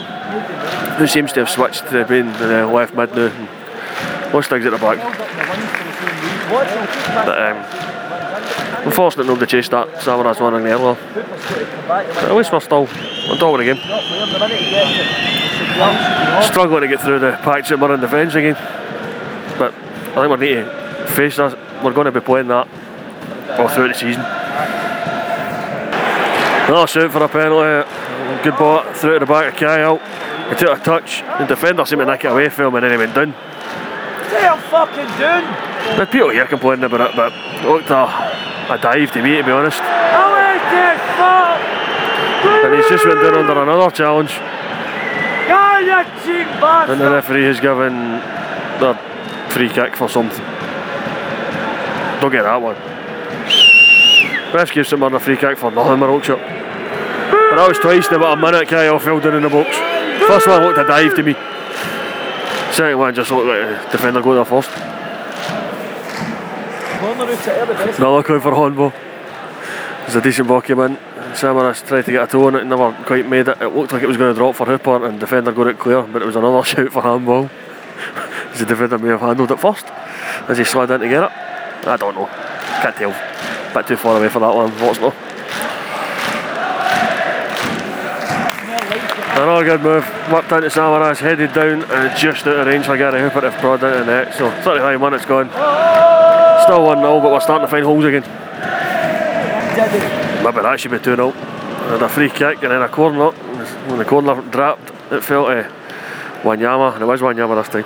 Who 0.99 1.07
seems 1.07 1.33
to 1.35 1.41
have 1.41 1.51
switched 1.51 1.89
to 1.91 2.05
being 2.07 2.33
the 2.35 2.67
left 2.67 2.95
mid 2.95 3.15
now. 3.15 3.27
and 3.27 4.35
Lost 4.35 4.51
things 4.51 4.67
at 4.67 4.73
the 4.73 4.79
back. 4.79 4.99
But 7.25 7.39
um, 7.39 8.85
unfortunate 8.85 9.27
nobody 9.27 9.47
chased 9.47 9.71
that 9.71 9.89
Samaras 10.01 10.41
one 10.41 10.55
in 10.55 10.65
the 10.65 10.73
earlier. 10.73 10.97
But 11.87 12.25
at 12.25 12.35
least 12.35 12.53
we're 12.53 12.61
still 12.61 12.89
on 13.31 13.39
top 13.39 13.55
of 13.55 13.59
the 13.59 13.65
game. 13.65 13.79
Struggling 16.43 16.83
to 16.83 16.89
get 16.89 17.01
through 17.01 17.21
the 17.21 17.39
patch 17.43 17.69
that 17.69 17.79
we're 17.79 17.95
in 17.95 18.01
defence 18.01 18.35
again. 18.35 18.55
But 19.59 19.73
I 19.75 20.27
think 20.27 20.41
we 20.41 20.47
need 20.49 20.55
to 20.55 21.07
face 21.15 21.37
that. 21.37 21.57
We're 21.85 21.93
going 21.93 22.07
to 22.07 22.13
be 22.13 22.21
playing 22.21 22.49
that 22.49 22.67
all 23.59 23.69
throughout 23.69 23.89
the 23.89 23.95
season. 23.95 24.25
Another 26.69 26.87
shout 26.87 27.13
for 27.13 27.23
a 27.23 27.29
penalty. 27.29 27.89
Good 28.43 28.57
ball 28.59 28.83
through 28.95 29.15
to 29.15 29.21
the 29.21 29.27
back 29.27 29.55
of 29.55 29.59
Kayal. 29.59 30.01
He 30.49 30.55
took 30.57 30.79
a 30.79 30.83
touch. 30.83 31.23
The 31.39 31.47
defender 31.47 31.85
seemed 31.85 32.01
to 32.01 32.07
nick 32.07 32.25
it 32.25 32.33
away 32.33 32.49
from 32.49 32.67
him 32.67 32.75
and 32.77 32.85
then 32.85 32.93
he 32.93 32.97
went 32.97 33.15
down. 33.15 33.33
Damn 34.31 34.59
fucking 34.71 35.09
doing. 35.17 35.45
There's 35.97 36.09
people 36.09 36.31
here 36.31 36.47
complaining 36.47 36.85
about 36.85 37.11
it, 37.11 37.17
but 37.17 37.33
it 37.33 37.69
looked 37.69 37.91
a, 37.91 38.05
a 38.73 38.79
dive 38.81 39.13
to 39.13 39.23
me, 39.23 39.37
to 39.37 39.45
be 39.45 39.51
honest. 39.51 39.81
How 39.81 40.33
is 40.53 40.63
this 40.73 41.01
fuck? 41.17 42.65
And 42.65 42.75
he's 42.75 42.89
just 42.89 43.07
went 43.07 43.21
down 43.21 43.35
under 43.35 43.63
another 43.63 43.91
challenge. 43.91 44.31
God, 45.49 45.81
you 45.85 46.05
cheap 46.25 46.47
And 46.91 47.01
the 47.01 47.11
referee 47.11 47.45
has 47.45 47.61
given 47.61 47.95
the 48.81 48.99
free 49.51 49.69
kick 49.69 49.97
for 49.97 50.09
something. 50.09 50.45
Don't 52.21 52.33
get 52.33 52.43
that 52.43 52.61
one. 52.61 52.77
Ref 54.53 54.73
gives 54.73 54.93
him 54.93 55.03
a 55.03 55.21
free 55.21 55.37
kick 55.37 55.59
for 55.59 55.71
nothing, 55.71 55.99
Marokshire. 55.99 56.37
But 56.37 57.57
that 57.57 57.69
was 57.69 57.79
twice 57.79 58.09
in 58.09 58.15
about 58.15 58.39
a 58.39 58.41
minute 58.41 58.69
Kayal 58.69 59.23
down 59.23 59.35
in 59.35 59.43
the 59.43 59.49
box. 59.49 59.88
First 60.27 60.47
one 60.47 60.63
looked 60.63 60.79
a 60.79 60.85
dive 60.85 61.15
to 61.17 61.23
me. 61.23 61.35
Second 62.73 62.99
one 62.99 63.15
just 63.15 63.31
looked 63.31 63.47
like 63.47 63.85
the 63.85 63.91
defender 63.93 64.21
got 64.23 64.35
there 64.35 64.45
first. 64.45 64.71
Out 66.99 67.69
best. 67.69 67.99
Another 67.99 68.23
call 68.23 68.41
for 68.41 68.55
handball. 68.55 68.93
There's 70.01 70.17
a 70.17 70.21
decent 70.21 70.49
ball 70.49 70.61
came 70.61 70.81
in. 70.81 70.97
Samaras 71.35 71.87
tried 71.87 72.05
to 72.07 72.13
get 72.13 72.25
a 72.25 72.27
toe 72.27 72.47
on 72.47 72.57
it 72.57 72.65
never 72.65 72.93
quite 73.05 73.27
made 73.29 73.49
it. 73.49 73.61
It 73.61 73.69
looked 73.69 73.93
like 73.93 74.03
it 74.03 74.07
was 74.07 74.17
going 74.17 74.35
to 74.35 74.39
drop 74.39 74.57
for 74.57 74.67
Hooper 74.67 75.07
and 75.07 75.21
defender 75.21 75.53
got 75.53 75.67
it 75.69 75.79
clear, 75.79 76.03
but 76.03 76.23
it 76.23 76.25
was 76.25 76.37
another 76.37 76.65
shout 76.65 76.93
for 76.93 77.03
handball. 77.03 77.51
The 78.59 78.65
defender 78.65 78.99
may 78.99 79.11
have 79.11 79.21
handled 79.21 79.53
it 79.53 79.61
first 79.61 79.87
as 80.49 80.59
he 80.59 80.65
slid 80.65 80.91
in 80.91 81.01
to 81.01 81.09
get 81.09 81.23
it. 81.23 81.31
I 81.87 81.97
don't 81.97 82.15
know. 82.15 82.27
Can't 82.27 82.97
tell. 82.97 83.75
Bit 83.75 83.87
too 83.87 83.97
far 83.97 84.17
away 84.17 84.29
for 84.29 84.41
that 84.41 84.53
one, 84.53 84.73
unfortunately. 84.73 85.28
Another 89.39 89.63
good 89.63 89.83
move. 89.83 90.05
Worked 90.33 90.51
into 90.51 90.67
Samaras, 90.67 91.19
headed 91.19 91.53
down 91.53 91.85
and 91.85 92.19
just 92.19 92.45
out 92.45 92.57
of 92.57 92.67
range 92.67 92.87
for 92.87 92.97
Gary 92.97 93.21
Hooper 93.21 93.43
to 93.43 93.53
prod 93.53 93.85
into 93.85 94.01
the 94.01 94.05
net. 94.05 94.35
So 94.35 94.51
35 94.51 95.01
minutes 95.01 95.25
gone. 95.27 95.49
Still 96.65 96.85
1 96.85 96.99
0, 96.99 97.21
but 97.21 97.31
we're 97.31 97.39
starting 97.39 97.65
to 97.65 97.71
find 97.71 97.85
holes 97.85 98.05
again. 98.05 98.23
Maybe 100.43 100.61
that 100.61 100.81
should 100.81 100.91
be 100.91 100.99
2 100.99 101.15
0. 101.15 101.31
And 101.31 102.03
a 102.03 102.09
free 102.09 102.31
kick 102.31 102.65
and 102.65 102.73
then 102.73 102.83
a 102.83 102.89
corner. 102.89 103.31
When 103.31 103.99
the 103.99 104.05
corner 104.05 104.43
dropped, 104.51 104.91
it 105.13 105.23
fell 105.23 105.47
to 105.47 105.71
Wanyama, 106.43 106.95
and 106.95 107.03
it 107.03 107.07
was 107.07 107.21
Wanyama 107.21 107.63
this 107.63 107.69
time. 107.69 107.85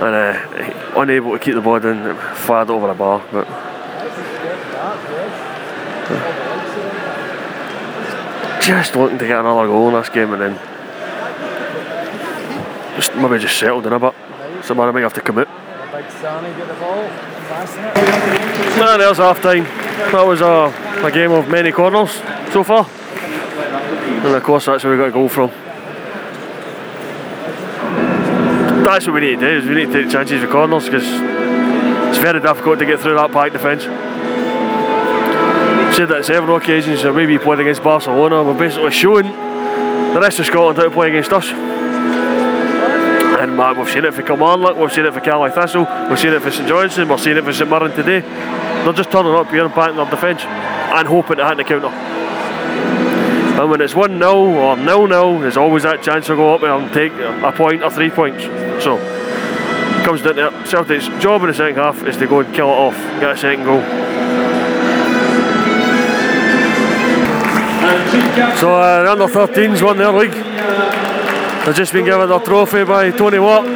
And 0.00 0.14
uh, 0.14 1.00
unable 1.00 1.32
to 1.32 1.40
keep 1.40 1.54
the 1.54 1.60
ball 1.60 1.84
it 1.84 2.36
fired 2.36 2.70
over 2.70 2.86
the 2.86 2.94
bar. 2.94 3.20
But 3.32 3.71
just 8.62 8.94
looking 8.94 9.18
to 9.18 9.26
get 9.26 9.40
another 9.40 9.66
goal 9.66 9.88
in 9.88 9.94
this 9.94 10.08
game 10.08 10.32
and 10.32 10.42
then 10.42 10.54
just 12.96 13.14
maybe 13.16 13.38
just 13.38 13.58
settled 13.58 13.86
in 13.86 13.92
a 13.92 13.98
bit. 13.98 14.14
Somebody 14.62 14.92
might 14.92 15.02
have 15.02 15.14
to 15.14 15.20
come 15.20 15.38
out. 15.38 15.48
Nah, 18.78 18.96
there's 18.96 19.18
half 19.18 19.42
time. 19.42 19.64
That 20.12 20.24
was 20.24 20.40
a, 20.40 20.72
a 21.04 21.10
game 21.10 21.32
of 21.32 21.48
many 21.48 21.72
corners 21.72 22.12
so 22.52 22.62
far. 22.62 22.86
And 24.24 24.34
of 24.34 24.42
course 24.44 24.66
that's 24.66 24.84
where 24.84 24.92
we 24.92 24.98
got 24.98 25.08
a 25.08 25.12
goal 25.12 25.28
from. 25.28 25.50
That's 28.84 29.06
what 29.06 29.14
we 29.14 29.20
need 29.22 29.40
to 29.40 29.46
do, 29.46 29.58
is 29.58 29.64
we 29.66 29.74
need 29.74 29.92
to 29.92 30.02
take 30.02 30.12
chances 30.12 30.40
with 30.40 30.50
corners 30.50 30.84
because 30.84 31.04
it's 31.04 32.18
very 32.18 32.40
difficult 32.40 32.78
to 32.78 32.86
get 32.86 33.00
through 33.00 33.14
that 33.14 33.32
packed 33.32 33.54
defence. 33.54 33.84
Said 35.92 36.08
that 36.08 36.24
several 36.24 36.56
occasions 36.56 37.02
that 37.02 37.12
maybe 37.12 37.38
played 37.38 37.60
against 37.60 37.82
Barcelona, 37.82 38.42
we're 38.42 38.58
basically 38.58 38.90
showing 38.92 39.26
the 39.26 40.18
rest 40.22 40.38
of 40.38 40.46
Scotland 40.46 40.78
how 40.78 40.84
to 40.84 40.90
play 40.90 41.08
against 41.08 41.30
us. 41.34 41.46
And 43.38 43.54
man, 43.58 43.78
we've 43.78 43.90
seen 43.90 44.06
it 44.06 44.14
for 44.14 44.22
Kilmarnock, 44.22 44.78
we've 44.78 44.90
seen 44.90 45.04
it 45.04 45.12
for 45.12 45.20
Carlisle 45.20 45.52
Thistle, 45.52 45.86
we've 46.08 46.18
seen 46.18 46.32
it 46.32 46.40
for 46.40 46.50
St 46.50 46.66
Johnstone, 46.66 47.08
we're 47.08 47.18
seeing 47.18 47.36
it 47.36 47.44
for 47.44 47.52
St 47.52 47.68
Mirren 47.68 47.92
today. 47.92 48.20
They're 48.20 48.94
just 48.94 49.10
turning 49.10 49.34
up 49.34 49.50
here 49.50 49.66
and 49.66 49.74
packing 49.74 49.96
their 49.96 50.08
defence 50.08 50.40
and 50.44 51.06
hoping 51.06 51.36
to 51.36 51.46
hit 51.46 51.58
the 51.58 51.64
counter. 51.64 51.88
And 53.60 53.70
when 53.70 53.82
it's 53.82 53.94
1 53.94 54.18
0 54.18 54.32
or 54.32 54.76
0 54.76 55.08
0, 55.08 55.40
there's 55.40 55.58
always 55.58 55.82
that 55.82 56.02
chance 56.02 56.26
to 56.28 56.36
go 56.36 56.54
up 56.54 56.62
and 56.62 56.90
take 56.94 57.12
a 57.12 57.52
point 57.52 57.82
or 57.82 57.90
three 57.90 58.08
points. 58.08 58.44
So, 58.82 58.96
comes 60.06 60.22
down 60.22 60.36
to 60.36 60.58
it. 60.58 60.66
Celtic's 60.66 61.08
job 61.22 61.42
in 61.42 61.48
the 61.48 61.54
second 61.54 61.76
half 61.76 62.02
is 62.06 62.16
to 62.16 62.26
go 62.26 62.40
and 62.40 62.54
kill 62.54 62.68
it 62.68 62.78
off, 62.78 62.96
get 63.20 63.32
a 63.32 63.36
second 63.36 63.64
goal. 63.64 64.21
So, 68.58 68.74
uh, 68.74 69.02
the 69.02 69.12
under 69.12 69.26
13s 69.26 69.82
won 69.82 69.98
their 69.98 70.12
league. 70.12 70.32
They've 70.32 71.74
just 71.74 71.92
been 71.92 72.04
given 72.04 72.28
their 72.28 72.40
trophy 72.40 72.84
by 72.84 73.10
Tony 73.10 73.38
Watt. 73.38 73.66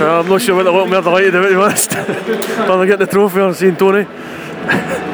Uh, 0.00 0.20
I'm 0.20 0.28
not 0.28 0.40
sure 0.40 0.54
what 0.54 0.62
they 0.64 0.70
look 0.70 0.88
more 0.88 1.02
delighted 1.02 1.34
about, 1.34 1.48
to 1.48 1.54
be 1.54 1.62
honest. 1.62 1.92
Whether 2.68 2.86
getting 2.86 3.06
the 3.06 3.12
trophy 3.12 3.40
or 3.40 3.54
seeing 3.54 3.76
Tony. 3.76 4.06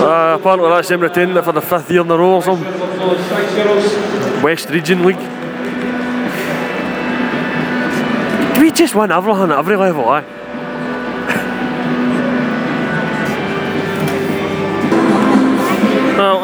Uh, 0.00 0.36
apparently 0.38 0.70
that's 0.70 0.88
them 0.88 1.00
retaining 1.00 1.36
it 1.36 1.44
for 1.44 1.52
the 1.52 1.60
fifth 1.60 1.90
year 1.90 2.00
in 2.00 2.10
a 2.10 2.16
row 2.16 2.36
or 2.36 2.42
something. 2.42 2.64
West 4.42 4.70
Region 4.70 5.04
League. 5.04 5.18
We 8.58 8.70
just 8.70 8.94
win 8.94 9.10
everything 9.12 9.50
at 9.50 9.58
every 9.58 9.76
level, 9.76 10.14
eh? 10.14 10.37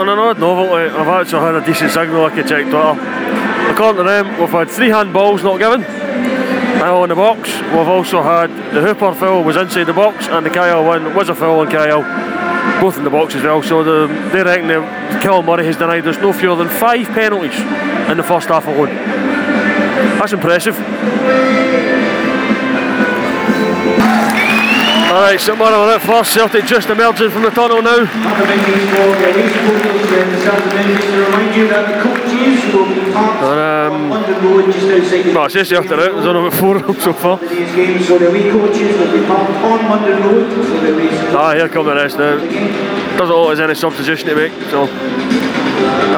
On 0.04 0.10
an 0.10 0.18
odd 0.18 0.36
eh? 0.36 0.40
novelty, 0.40 0.94
eh, 0.94 1.00
I've 1.00 1.08
actually 1.08 1.40
had 1.40 1.54
a 1.54 1.64
decent 1.64 1.90
signal 1.90 2.26
I 2.26 2.28
could 2.28 2.46
check 2.46 2.64
Twitter. 2.64 3.72
According 3.72 3.96
to 3.96 4.02
them, 4.02 4.38
we've 4.38 4.50
had 4.50 4.68
three 4.68 4.90
handballs 4.90 5.42
not 5.42 5.56
given. 5.56 5.80
Now 5.80 7.02
in 7.04 7.08
the 7.08 7.14
box, 7.14 7.50
we've 7.72 7.88
also 7.88 8.22
had 8.22 8.48
the 8.74 8.82
Hooper 8.82 9.14
foul 9.14 9.42
was 9.42 9.56
inside 9.56 9.84
the 9.84 9.94
box 9.94 10.28
and 10.28 10.44
the 10.44 10.50
Kayal 10.50 10.84
one 10.84 11.14
was 11.14 11.30
a 11.30 11.34
foul 11.34 11.60
on 11.60 11.68
Kayal. 11.68 12.02
Both 12.82 12.98
in 12.98 13.04
the 13.04 13.08
box 13.08 13.34
as 13.34 13.44
well, 13.44 13.62
so 13.62 13.82
the, 13.82 14.06
they 14.30 14.42
reckon 14.42 14.68
that 14.68 15.22
Calum 15.22 15.46
Murray 15.46 15.64
has 15.64 15.78
denied 15.78 16.06
us 16.06 16.18
no 16.18 16.34
fewer 16.34 16.54
than 16.54 16.68
five 16.68 17.06
penalties 17.06 17.58
in 18.10 18.18
the 18.18 18.22
first 18.22 18.48
half 18.48 18.66
alone. 18.66 18.94
That's 20.18 20.34
impressive. 20.34 21.93
Alright, 25.14 25.38
St 25.40 25.56
Mirren 25.56 25.74
are 25.74 25.94
at 25.94 26.02
first, 26.02 26.34
Celtic 26.34 26.64
just 26.66 26.90
emerging 26.90 27.30
from 27.30 27.42
the 27.42 27.50
tunnel 27.50 27.80
now. 27.80 28.02
Other 28.02 28.08
venues 28.50 28.82
for 28.90 29.14
the 29.14 29.30
race 29.30 29.54
photos 29.62 30.10
and 30.10 30.26
the 30.34 30.40
South 30.42 30.66
Amendments 30.72 31.06
to 31.06 31.16
remind 31.22 31.54
you 31.54 31.68
that 31.68 31.86
the 31.86 31.94
coaches 32.02 32.74
will 32.74 32.88
be 32.90 32.98
parked 33.12 33.42
Um, 33.46 34.10
on 34.10 34.22
the 34.26 34.34
road 34.42 34.66
just 34.74 34.90
outside 34.90 35.22
the 35.22 35.32
Well, 35.32 35.44
it's 35.44 35.54
just 35.54 35.72
after 35.72 35.94
it, 35.94 36.12
there's 36.14 36.26
only 36.26 36.40
about 36.48 36.58
four 36.58 36.76
of 36.78 36.82
them 36.84 36.98
so 36.98 37.12
far. 37.12 37.38
today's 37.38 37.72
game, 37.76 38.02
so 38.02 38.18
the 38.18 38.26
away 38.26 38.50
coaches 38.50 38.98
will 38.98 39.12
be 39.14 39.22
parked 39.24 39.52
on 39.52 39.86
London 39.88 40.18
Road 40.20 40.50
for 40.50 40.80
the 40.84 40.92
race. 40.98 41.14
Ah, 41.30 41.54
here 41.54 41.68
come 41.68 41.86
the 41.86 41.94
rest 41.94 42.18
now. 42.18 42.36
Doesn't 43.16 43.28
look 43.28 43.46
like 43.46 43.56
there's 43.56 43.70
any 43.70 43.74
substitution 43.78 44.26
to 44.30 44.34
make, 44.34 44.52
so 44.68 44.88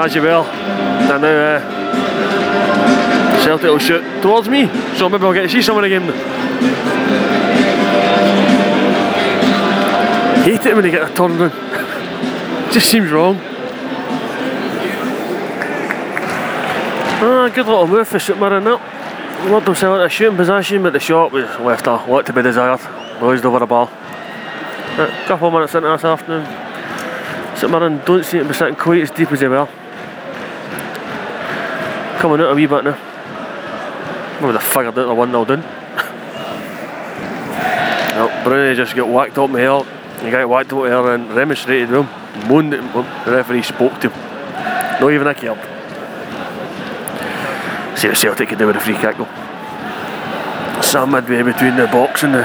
as 0.00 0.14
you 0.14 0.22
will. 0.22 0.44
And 0.46 1.20
now 1.20 1.36
uh, 1.36 1.60
Celtic 3.44 3.68
will 3.68 3.78
shoot 3.78 4.02
towards 4.22 4.48
me, 4.48 4.70
so 4.96 5.10
maybe 5.10 5.26
I'll 5.26 5.34
get 5.34 5.42
to 5.42 5.48
see 5.50 5.60
some 5.60 5.76
of 5.76 5.84
Hate 10.46 10.64
it 10.64 10.74
when 10.76 10.84
they 10.84 10.92
get 10.92 11.10
a 11.10 11.12
turn 11.12 11.36
down. 11.36 11.50
Just 12.72 12.88
seems 12.88 13.10
wrong. 13.10 13.34
Ah, 17.18 17.50
good 17.52 17.66
little 17.66 17.88
move 17.88 18.06
for 18.06 18.20
Mirren 18.36 18.62
that. 18.62 19.50
Led 19.50 19.64
themselves 19.64 19.96
into 19.96 20.04
a 20.04 20.08
shooting 20.08 20.36
position, 20.36 20.84
but 20.84 20.92
the 20.92 21.00
shot 21.00 21.32
was 21.32 21.46
left 21.58 21.88
a 21.88 21.94
lot 21.94 22.26
to 22.26 22.32
be 22.32 22.42
desired. 22.42 22.78
Blazed 23.18 23.44
over 23.44 23.58
the 23.58 23.66
bar. 23.66 23.88
A 23.88 25.24
couple 25.26 25.48
of 25.48 25.54
minutes 25.54 25.74
into 25.74 25.88
this 25.88 26.04
afternoon, 26.04 26.44
Mirren 27.68 28.00
don't 28.04 28.24
seem 28.24 28.42
to 28.42 28.48
be 28.48 28.54
sitting 28.54 28.76
quite 28.76 29.02
as 29.02 29.10
deep 29.10 29.32
as 29.32 29.40
they 29.40 29.48
were. 29.48 29.66
Coming 32.20 32.40
out 32.40 32.52
a 32.52 32.54
wee 32.54 32.66
bit 32.66 32.84
now. 32.84 34.38
Maybe 34.40 34.52
they 34.52 34.60
figured 34.60 34.96
out 34.96 35.08
the 35.08 35.12
1 35.12 35.30
0 35.32 35.44
down. 35.44 35.62
Well, 38.16 38.44
Bruni 38.44 38.76
just 38.76 38.94
got 38.94 39.08
whacked 39.08 39.36
up 39.36 39.50
in 39.50 39.56
the. 39.56 39.95
He 40.22 40.30
got 40.30 40.48
whacked 40.48 40.72
up 40.72 40.82
the 40.82 40.90
hair 40.90 41.14
and 41.14 41.34
remonstrated 41.34 41.90
with 41.90 42.06
him. 42.06 42.48
Moaned 42.48 42.74
at 42.74 42.80
him. 42.80 42.92
The 43.24 43.32
referee 43.32 43.62
spoke 43.62 44.00
to 44.00 44.10
him. 44.10 45.00
Not 45.00 45.12
even 45.12 45.26
a 45.26 45.34
cared. 45.34 45.58
See 47.98 48.08
what 48.08 48.18
Celtic 48.18 48.48
can 48.48 48.58
do 48.58 48.66
with 48.66 48.76
a 48.76 48.80
free 48.80 48.94
kick 48.94 49.16
though. 49.16 49.28
Sam 50.82 51.10
midway 51.10 51.42
between 51.42 51.76
the 51.76 51.86
box 51.86 52.22
and 52.22 52.34
the 52.34 52.44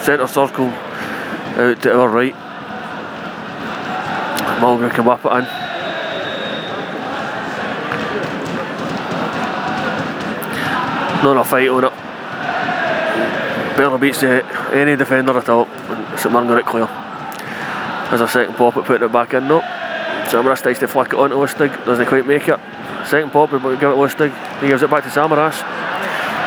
centre 0.00 0.26
circle 0.26 0.68
out 0.68 1.82
to 1.82 2.00
our 2.00 2.08
right. 2.08 2.34
Mulgrew 4.60 4.90
can 4.90 5.04
whip 5.04 5.24
it 5.24 5.32
in. 5.32 5.44
Not 11.22 11.36
a 11.36 11.44
fight 11.44 11.68
on 11.68 11.84
it. 11.84 11.92
Barely 13.76 13.98
beats 13.98 14.20
the, 14.20 14.44
any 14.72 14.96
defender 14.96 15.36
at 15.36 15.48
all. 15.48 15.66
St 16.16 16.32
Mirren 16.32 16.48
got 16.48 16.58
it 16.58 16.66
clear. 16.66 16.97
As 18.10 18.22
a 18.22 18.28
second 18.28 18.54
pop, 18.54 18.76
it 18.76 18.84
putting 18.84 19.06
it 19.06 19.12
back 19.12 19.34
in. 19.34 19.46
No. 19.48 19.60
Samaras 20.28 20.62
tries 20.62 20.78
to 20.78 20.88
flick 20.88 21.08
it 21.08 21.18
onto 21.18 21.36
Lustig, 21.36 21.84
doesn't 21.84 22.06
quite 22.06 22.26
make 22.26 22.48
it. 22.48 22.58
Second 23.06 23.32
pop, 23.32 23.50
but 23.50 23.60
give 23.76 23.90
it 23.90 23.96
Lustig. 23.96 24.32
He 24.60 24.68
gives 24.68 24.82
it 24.82 24.90
back 24.90 25.04
to 25.04 25.10
Samaras. 25.10 25.60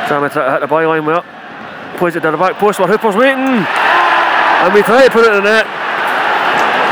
Sammy 0.07 0.29
try 0.29 0.45
to 0.45 0.51
hit 0.51 0.61
the 0.61 0.67
byline 0.67 1.05
with 1.05 1.17
it. 1.17 1.97
Plays 1.97 2.15
it 2.15 2.23
down 2.23 2.31
the 2.31 2.37
back 2.37 2.55
post 2.55 2.79
where 2.79 2.87
Hooper's 2.87 3.15
waiting. 3.15 3.45
And 3.45 4.73
we 4.73 4.81
try 4.81 5.05
to 5.05 5.11
put 5.11 5.25
it 5.25 5.33
in 5.33 5.43
the 5.43 5.49
net. 5.49 5.67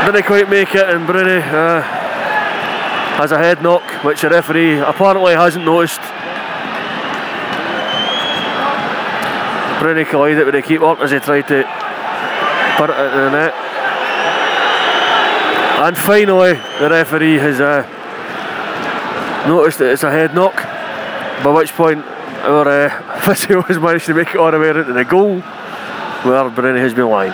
Didn't 0.06 0.26
quite 0.26 0.48
make 0.48 0.74
it, 0.74 0.88
and 0.88 1.06
Bruni 1.06 1.42
uh, 1.42 1.82
has 3.18 3.32
a 3.32 3.38
head 3.38 3.62
knock, 3.62 3.82
which 4.04 4.22
the 4.22 4.30
referee 4.30 4.78
apparently 4.78 5.34
hasn't 5.34 5.64
noticed. 5.64 6.00
Bruni 9.80 10.04
collided 10.04 10.44
with 10.46 10.54
the 10.54 10.62
keeper 10.62 10.96
as 11.02 11.10
he 11.10 11.18
tried 11.18 11.48
to 11.48 11.64
put 12.76 12.90
it 12.90 12.96
in 12.96 13.18
the 13.18 13.30
net. 13.30 13.69
And 15.80 15.96
finally, 15.96 16.52
the 16.78 16.90
referee 16.90 17.38
has 17.38 17.58
uh, 17.58 17.80
noticed 19.48 19.78
that 19.78 19.92
it's 19.92 20.02
a 20.02 20.10
head 20.10 20.34
knock, 20.34 20.54
by 21.42 21.50
which 21.50 21.72
point 21.72 22.04
our 22.44 22.68
uh, 22.68 23.20
physio 23.24 23.62
has 23.62 23.78
managed 23.78 24.04
to 24.04 24.12
make 24.12 24.28
it 24.28 24.36
all 24.36 24.50
the 24.50 24.58
way 24.58 24.68
into 24.68 24.92
the 24.92 25.06
goal. 25.06 25.40
where 25.40 26.50
Brenny 26.50 26.80
has 26.80 26.92
been 26.92 27.08
lying. 27.08 27.32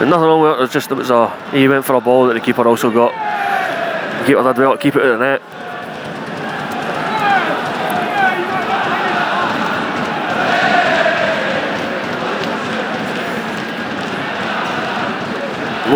And 0.00 0.10
nothing 0.10 0.26
wrong 0.26 0.42
with 0.42 0.58
it, 0.58 0.64
it's 0.64 0.72
just 0.72 0.90
it 0.90 0.94
was 0.94 1.10
a 1.10 1.30
he 1.52 1.68
went 1.68 1.84
for 1.84 1.94
a 1.94 2.00
ball 2.00 2.26
that 2.26 2.34
the 2.34 2.40
keeper 2.40 2.66
also 2.66 2.90
got. 2.90 3.12
The 4.20 4.26
keeper 4.26 4.42
did 4.42 4.58
well 4.58 4.72
to 4.72 4.78
keep 4.82 4.96
it 4.96 5.02
of 5.02 5.16
the 5.16 5.24
net. 5.24 5.42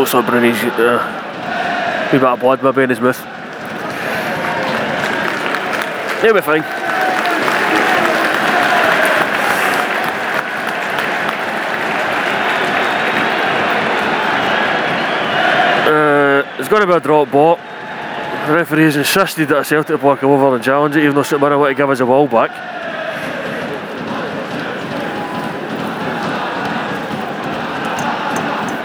Looks 0.05 0.13
like 0.13 0.27
Brunny's 0.27 0.63
uh, 0.63 2.11
wee 2.13 2.19
bit 2.19 2.29
of 2.29 2.39
blood 2.39 2.63
maybe 2.63 2.83
in 2.83 2.91
his 2.91 3.01
mouth. 3.01 3.19
He'll 6.21 6.35
be 6.35 6.43
fine. 6.43 6.61
Uh, 15.81 16.43
there's 16.59 16.69
going 16.69 16.83
to 16.83 16.87
be 16.87 16.93
a 16.93 17.01
drop 17.01 17.31
ball. 17.31 17.57
The 17.57 18.53
referee 18.53 18.83
has 18.83 18.97
insisted 18.97 19.49
that 19.49 19.61
a 19.61 19.65
Celtic 19.65 20.01
player 20.01 20.17
come 20.17 20.33
over 20.33 20.55
and 20.55 20.63
challenge 20.63 20.97
it, 20.97 21.05
even 21.05 21.15
though 21.15 21.23
St 21.23 21.41
Mirren 21.41 21.59
want 21.59 21.71
to 21.71 21.75
give 21.75 21.89
us 21.89 22.01
a 22.01 22.05
ball 22.05 22.29
back. 22.29 22.84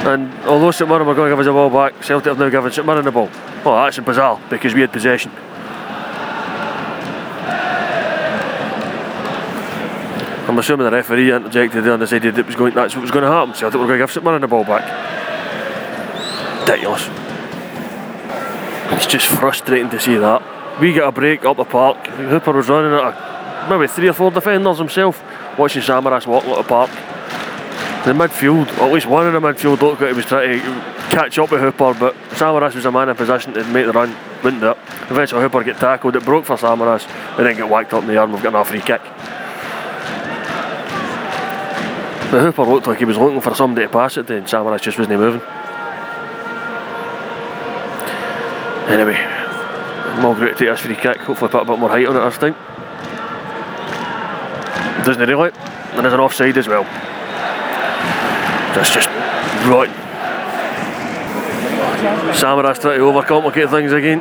And 0.09 0.33
although 0.45 0.71
St 0.71 0.89
Mirren 0.89 1.05
were 1.05 1.13
going 1.13 1.29
to 1.29 1.35
give 1.35 1.39
us 1.39 1.45
a 1.45 1.51
ball 1.51 1.69
back, 1.69 2.03
Celtic 2.03 2.29
have 2.29 2.39
now 2.39 2.49
given 2.49 2.71
St 2.71 2.83
Mirren 2.85 3.05
the 3.05 3.11
ball. 3.11 3.29
Well, 3.63 3.75
that's 3.83 3.99
bizarre 3.99 4.41
because 4.49 4.73
we 4.73 4.81
had 4.81 4.91
possession. 4.91 5.31
I'm 10.47 10.57
assuming 10.57 10.85
the 10.85 10.91
referee 10.91 11.31
interjected 11.31 11.83
there 11.83 11.93
and 11.93 11.99
decided 12.01 12.39
it 12.39 12.45
was 12.47 12.55
going, 12.55 12.73
that's 12.73 12.95
what 12.95 13.03
was 13.03 13.11
going 13.11 13.23
to 13.23 13.29
happen. 13.29 13.53
Celtic 13.53 13.79
were 13.79 13.85
going 13.85 13.99
to 13.99 14.03
give 14.03 14.11
St 14.11 14.25
Mirren 14.25 14.41
the 14.41 14.47
ball 14.47 14.63
back. 14.63 14.81
Ridiculous. 16.67 17.07
It's 18.93 19.05
just 19.05 19.27
frustrating 19.27 19.91
to 19.91 19.99
see 19.99 20.17
that. 20.17 20.41
We 20.81 20.93
get 20.93 21.03
a 21.03 21.11
break 21.11 21.45
up 21.45 21.57
the 21.57 21.65
park. 21.65 22.07
Hooper 22.07 22.53
was 22.53 22.67
running 22.67 22.93
at 22.93 23.13
a, 23.13 23.67
maybe 23.69 23.85
three 23.85 24.09
or 24.09 24.13
four 24.13 24.31
defenders 24.31 24.79
himself, 24.79 25.21
watching 25.59 25.83
Samaras 25.83 26.25
walk 26.25 26.45
up 26.45 26.57
the 26.57 26.63
park. 26.63 26.89
The 28.05 28.13
midfield, 28.13 28.67
at 28.79 28.93
least 28.93 29.07
one 29.07 29.27
in 29.27 29.33
the 29.33 29.39
midfield, 29.41 29.81
looked 29.81 30.01
like 30.01 30.11
he 30.11 30.15
was 30.15 30.25
trying 30.25 30.61
to 30.61 30.65
catch 31.11 31.37
up 31.37 31.51
with 31.51 31.59
Hooper, 31.59 31.93
but 31.93 32.15
Samaras 32.29 32.73
was 32.73 32.85
a 32.85 32.91
man 32.91 33.09
in 33.09 33.15
position 33.15 33.53
to 33.53 33.63
make 33.65 33.85
the 33.85 33.91
run, 33.91 34.15
wouldn't 34.41 34.63
it. 34.63 34.77
Eventually 35.11 35.41
Hooper 35.41 35.63
get 35.65 35.77
tackled, 35.77 36.15
it 36.15 36.23
broke 36.23 36.45
for 36.45 36.55
Samaras, 36.55 37.05
and 37.37 37.45
then 37.45 37.57
get 37.57 37.67
whacked 37.67 37.93
up 37.93 38.03
in 38.03 38.07
the 38.07 38.17
arm, 38.17 38.31
we've 38.31 38.41
got 38.41 38.55
a 38.55 38.63
free 38.63 38.79
kick. 38.79 39.01
But 42.31 42.41
Hooper 42.41 42.63
looked 42.63 42.87
like 42.87 42.99
he 42.99 43.05
was 43.05 43.17
looking 43.17 43.41
for 43.41 43.53
somebody 43.53 43.85
to 43.85 43.91
pass 43.91 44.15
it 44.15 44.27
to, 44.27 44.35
and 44.37 44.47
Samaras 44.47 44.81
just 44.81 44.97
wasn't 44.97 45.19
moving. 45.19 45.41
Anyway, 48.87 49.15
Mulgrew 50.21 50.47
to 50.47 50.55
take 50.55 50.69
this 50.69 50.79
free 50.79 50.95
kick, 50.95 51.17
hopefully 51.17 51.51
put 51.51 51.63
a 51.63 51.65
bit 51.65 51.77
more 51.77 51.89
height 51.89 52.07
on 52.07 52.15
it 52.15 52.21
this 52.21 52.37
time. 52.37 52.55
Doesn't 55.03 55.21
he 55.21 55.33
really? 55.33 55.51
And 55.51 56.05
there's 56.05 56.13
an 56.13 56.21
offside 56.21 56.57
as 56.57 56.67
well. 56.67 56.87
That's 58.75 58.93
just 58.93 59.09
rotten. 59.67 59.93
Samaras 62.33 62.79
trying 62.79 62.99
to 62.99 63.05
overcomplicate 63.05 63.69
things 63.69 63.91
again. 63.91 64.19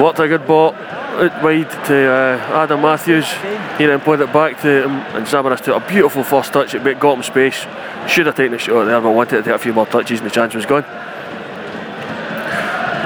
What 0.00 0.18
a 0.20 0.28
good 0.28 0.46
ball 0.46 0.74
out 0.74 1.42
wide 1.42 1.70
to 1.86 2.10
uh, 2.10 2.62
Adam 2.62 2.80
Matthews. 2.82 3.30
He 3.78 3.86
then 3.86 4.00
played 4.00 4.20
it 4.20 4.32
back 4.32 4.60
to 4.62 4.84
him, 4.84 4.90
and 4.90 5.26
Samaras 5.26 5.60
took 5.60 5.82
a 5.82 5.86
beautiful 5.86 6.24
first 6.24 6.52
touch. 6.52 6.74
It 6.74 7.00
got 7.00 7.16
him 7.16 7.22
space. 7.22 7.66
Should 8.08 8.26
have 8.26 8.34
taken 8.34 8.52
the 8.52 8.58
shot 8.58 8.84
there, 8.84 9.00
but 9.00 9.10
wanted 9.10 9.36
to 9.36 9.42
take 9.42 9.54
a 9.54 9.58
few 9.58 9.72
more 9.72 9.86
touches, 9.86 10.20
and 10.20 10.28
the 10.28 10.34
chance 10.34 10.54
was 10.54 10.66
gone. 10.66 10.84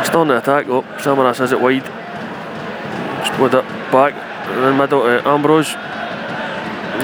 Still 0.04 0.20
on 0.20 0.28
the 0.28 0.38
attack, 0.38 0.66
oh, 0.68 0.82
Samaras 0.98 1.38
has 1.38 1.52
it 1.52 1.61
wide. 1.61 1.85
Split 3.26 3.54
it 3.54 3.64
back, 3.90 4.14
and 4.14 4.62
then 4.62 4.76
middle 4.76 5.02
to 5.02 5.28
Ambrose. 5.28 5.74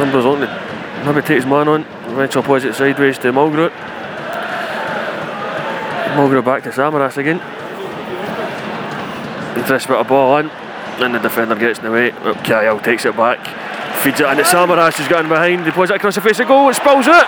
Ambrose 0.01 0.25
to 0.25 0.72
maybe 1.05 1.23
takes 1.23 1.45
man 1.45 1.69
on. 1.69 1.83
Eventually 2.13 2.45
plays 2.45 2.65
it 2.65 2.75
sideways 2.75 3.19
to 3.19 3.33
Mulgrew. 3.33 3.71
Mulgrew 6.15 6.45
back 6.45 6.63
to 6.65 6.71
Samaras 6.71 7.17
again. 7.17 7.41
Interest 9.59 9.89
bit 9.89 9.97
of 9.97 10.09
ball 10.09 10.39
in, 10.39 10.51
and 10.51 11.15
the 11.15 11.19
defender 11.19 11.55
gets 11.55 11.79
in 11.79 11.87
the 11.87 11.91
way. 11.91 12.11
Well, 12.11 12.35
Kayal 12.35 12.83
takes 12.83 13.05
it 13.05 13.17
back, 13.17 13.39
feeds 14.03 14.21
it, 14.21 14.27
and 14.27 14.39
it's 14.39 14.51
Samaras 14.51 14.99
who's 14.99 15.09
got 15.09 15.25
in 15.25 15.29
behind. 15.29 15.65
He 15.65 15.73
plays 15.73 15.91
it 15.91 15.97
across 15.97 16.15
the 16.15 16.21
face 16.21 16.39
of 16.41 16.49
goal, 16.49 16.69
it 16.69 16.75
spills 16.75 17.07
it. 17.07 17.27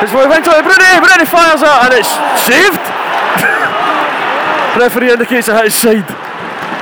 It's 0.00 0.12
eventually 0.12 0.62
Brady, 0.62 1.00
Brady 1.00 1.26
fires 1.26 1.60
it, 1.60 1.68
and 1.68 1.94
it's 1.94 2.08
saved. 2.46 2.78
Referee 4.78 5.12
indicates 5.12 5.48
a 5.48 5.56
hit 5.56 5.64
his 5.64 5.74
side. 5.74 6.08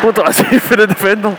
What 0.05 0.29
a 0.29 0.33
save 0.33 0.63
for 0.63 0.77
the 0.77 0.87
defender. 0.87 1.37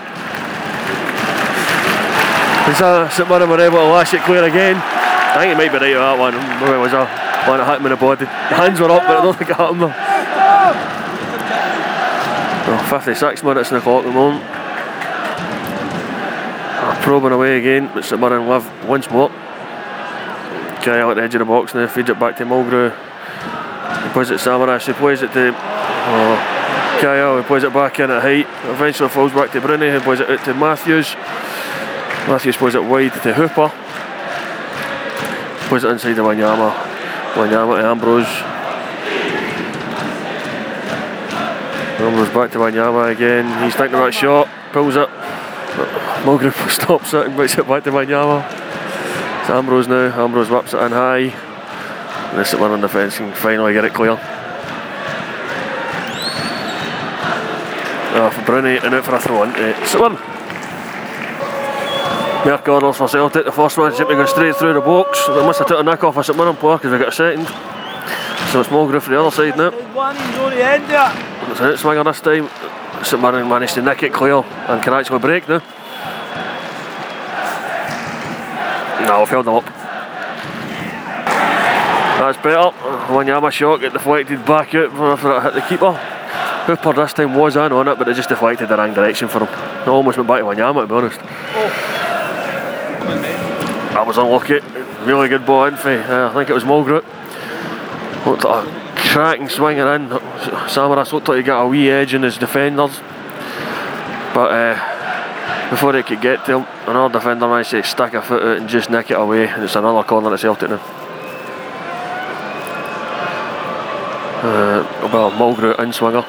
Is 2.67 2.81
uh, 2.81 3.07
St 3.09 3.29
Mirren 3.29 3.49
were 3.49 3.61
able 3.61 3.77
to 3.77 3.85
lash 3.85 4.13
it 4.13 4.21
clear 4.23 4.43
again. 4.43 4.75
I 4.75 5.39
think 5.39 5.51
he 5.51 5.57
might 5.57 5.71
be 5.71 5.79
right 5.79 5.93
that 5.93 6.19
one. 6.19 6.35
Maybe 6.35 6.75
it 6.75 6.83
was 6.83 6.91
a 6.91 7.07
one 7.47 7.59
that 7.59 7.67
hit 7.67 7.79
him 7.79 7.85
in 7.85 7.91
the 7.91 7.97
body. 7.97 8.25
The 8.25 8.55
hands 8.59 8.79
were 8.79 8.91
up, 8.91 9.03
but 9.03 9.17
I 9.17 9.23
don't 9.23 9.37
think 9.37 9.51
it 9.51 9.55
hit 9.55 9.69
him 9.69 9.79
though. 9.79 9.93
Oh, 12.69 12.87
56 12.89 13.43
minutes 13.43 13.71
in 13.71 13.75
the 13.75 13.81
clock 13.81 14.03
at 14.03 14.07
the 14.07 14.13
moment. 14.13 14.43
Oh, 16.83 16.99
probing 17.03 17.31
away 17.31 17.57
again, 17.57 17.89
but 17.93 18.03
St 18.03 18.19
Mirren 18.19 18.49
live 18.49 18.67
once 18.85 19.09
more. 19.09 19.29
Kayal 20.83 21.11
at 21.11 21.15
the 21.15 21.23
edge 21.23 21.35
of 21.35 21.39
the 21.39 21.45
box 21.45 21.73
now, 21.73 21.87
feeds 21.87 22.09
it 22.09 22.19
back 22.19 22.35
to 22.37 22.45
Mulgrew. 22.45 22.91
He 24.03 24.09
plays 24.11 24.29
it 24.29 24.39
Samaras, 24.39 24.85
he 24.85 24.91
plays 24.91 25.21
it 25.21 25.31
to 25.31 25.55
oh, 25.55 26.99
Kayal, 26.99 27.41
he 27.41 27.47
plays 27.47 27.63
it 27.63 27.73
back 27.73 27.99
in 28.01 28.11
at 28.11 28.21
height. 28.21 28.47
Eventually 28.69 29.07
falls 29.07 29.31
back 29.31 29.51
to 29.53 29.61
Bruni, 29.61 29.89
who 29.89 30.01
plays 30.01 30.19
it 30.19 30.29
out 30.29 30.43
to 30.43 30.53
Matthews. 30.53 31.15
Matthews 32.27 32.57
plays 32.57 32.75
it 32.75 32.83
wide 32.83 33.13
to 33.23 33.33
Hooper. 33.33 33.71
Plays 35.69 35.85
it 35.85 35.91
inside 35.91 36.15
to 36.15 36.23
Wanyama. 36.23 36.73
Wanyama 37.35 37.79
to 37.79 37.87
Ambrose. 37.87 38.27
Ambrose 42.01 42.29
back 42.33 42.51
to 42.51 42.57
Wanyama 42.57 43.11
again. 43.11 43.63
He's 43.63 43.75
thinking 43.75 43.95
about 43.95 44.13
shot, 44.13 44.49
pulls 44.73 44.97
it. 44.97 45.07
Mulgrew 46.27 46.51
stops 46.69 47.13
it 47.13 47.27
and 47.27 47.35
puts 47.37 47.57
it 47.57 47.65
back 47.65 47.85
to 47.85 47.91
Wanyama. 47.91 48.45
It's 49.39 49.49
Ambrose 49.49 49.87
now. 49.87 50.21
Ambrose 50.21 50.49
whips 50.49 50.73
it 50.73 50.81
in 50.81 50.91
high. 50.91 51.31
And 52.29 52.37
this 52.37 52.53
one 52.53 52.71
on 52.71 52.81
defence 52.81 53.15
can 53.17 53.31
finally 53.31 53.71
get 53.71 53.85
it 53.85 53.93
clear. 53.93 54.19
Oh, 58.19 58.29
for 58.31 58.45
Bruni 58.45 58.77
and 58.77 58.93
out 58.93 59.05
for 59.05 59.15
a 59.15 59.19
throw 59.21 59.43
in. 59.43 59.51
Uh, 59.51 59.85
St 59.85 60.36
Mere 62.47 62.59
corners 62.59 62.95
for 62.95 63.09
Celtic. 63.09 63.43
The 63.43 63.51
first 63.51 63.77
one 63.77 63.93
seemed 63.93 64.07
to 64.07 64.15
go 64.15 64.25
straight 64.25 64.55
through 64.55 64.73
the 64.75 64.79
box. 64.79 65.27
They 65.27 65.45
must 65.45 65.59
have 65.59 65.67
took 65.67 65.81
a 65.81 65.83
nick 65.83 66.01
off 66.05 66.15
a 66.15 66.23
St 66.23 66.37
Mirren 66.37 66.55
player 66.55 66.77
because 66.77 66.91
they 66.91 66.97
got 66.97 67.09
a 67.09 67.11
second. 67.11 67.45
So 68.53 68.61
it's 68.61 68.69
Mulgrew 68.69 69.01
for 69.01 69.09
the 69.09 69.19
other 69.19 69.31
side 69.31 69.57
now. 69.57 69.67
It's 71.51 71.59
an 71.59 71.73
outswinger 71.73 72.05
this 72.05 72.21
time. 72.21 72.47
St 73.03 73.21
Mirren 73.21 73.49
managed 73.49 73.73
to 73.73 73.81
nick 73.81 74.01
it 74.01 74.13
clear 74.13 74.35
and 74.35 74.81
can 74.81 74.93
actually 74.93 75.19
break 75.19 75.49
now. 75.49 75.59
No, 79.05 79.23
I've 79.23 79.29
held 79.29 79.45
them 79.45 79.55
up. 79.55 79.65
That's 82.15 82.37
better. 82.37 82.71
Wanyama 83.11 83.51
shot 83.51 83.81
get 83.81 83.91
deflected 83.91 84.45
back 84.45 84.73
out 84.73 84.93
after 84.93 85.35
it 85.35 85.43
hit 85.43 85.53
the 85.53 85.61
keeper. 85.67 85.91
Hooper 86.65 86.93
this 86.93 87.11
time 87.11 87.35
was 87.35 87.57
in 87.57 87.73
on 87.73 87.89
it, 87.89 87.97
but 87.97 88.07
it 88.07 88.13
just 88.13 88.29
deflected 88.29 88.69
the 88.69 88.77
wrong 88.77 88.93
direction 88.93 89.27
for 89.27 89.39
him. 89.39 89.49
It 89.81 89.89
almost 89.89 90.17
went 90.17 90.29
back 90.29 90.39
to 90.39 90.45
Wanyama 90.45 90.83
to 90.83 90.87
be 90.87 90.93
honest. 90.93 91.96
That 93.97 94.05
was 94.05 94.19
unlucky. 94.19 94.59
Really 95.07 95.27
good 95.27 95.43
ball 95.43 95.65
in 95.65 95.75
for, 95.75 95.89
uh, 95.89 96.29
I 96.29 96.33
think 96.35 96.51
it 96.51 96.53
was 96.53 96.63
Mulgrew. 96.63 97.03
Looked 98.27 98.43
like 98.43 98.67
a 98.67 98.95
cracking 98.95 99.49
swinger 99.49 99.91
in. 99.95 100.09
Samaras 100.69 101.11
looked 101.13 101.27
like 101.27 101.37
he 101.37 101.43
got 101.43 101.63
a 101.63 101.67
wee 101.67 101.89
edge 101.89 102.13
in 102.13 102.21
his 102.21 102.37
defenders. 102.37 102.99
But 104.35 104.51
uh, 104.51 105.69
before 105.71 105.95
he 105.95 106.03
could 106.03 106.21
get 106.21 106.45
to 106.45 106.59
him, 106.59 106.67
another 106.85 107.11
defender 107.11 107.47
managed 107.47 107.71
to 107.71 107.81
stick 107.81 108.13
a 108.13 108.21
foot 108.21 108.43
out 108.43 108.57
and 108.57 108.69
just 108.69 108.91
nick 108.91 109.09
it 109.09 109.15
away. 109.15 109.47
And 109.47 109.63
it's 109.63 109.75
another 109.75 110.07
corner 110.07 110.31
at 110.31 110.39
Celtic 110.41 110.69
now. 110.69 110.75
Uh, 114.43 115.09
well, 115.11 115.31
Mulgrew 115.31 115.79
in 115.79 115.91
swinger. 115.91 116.23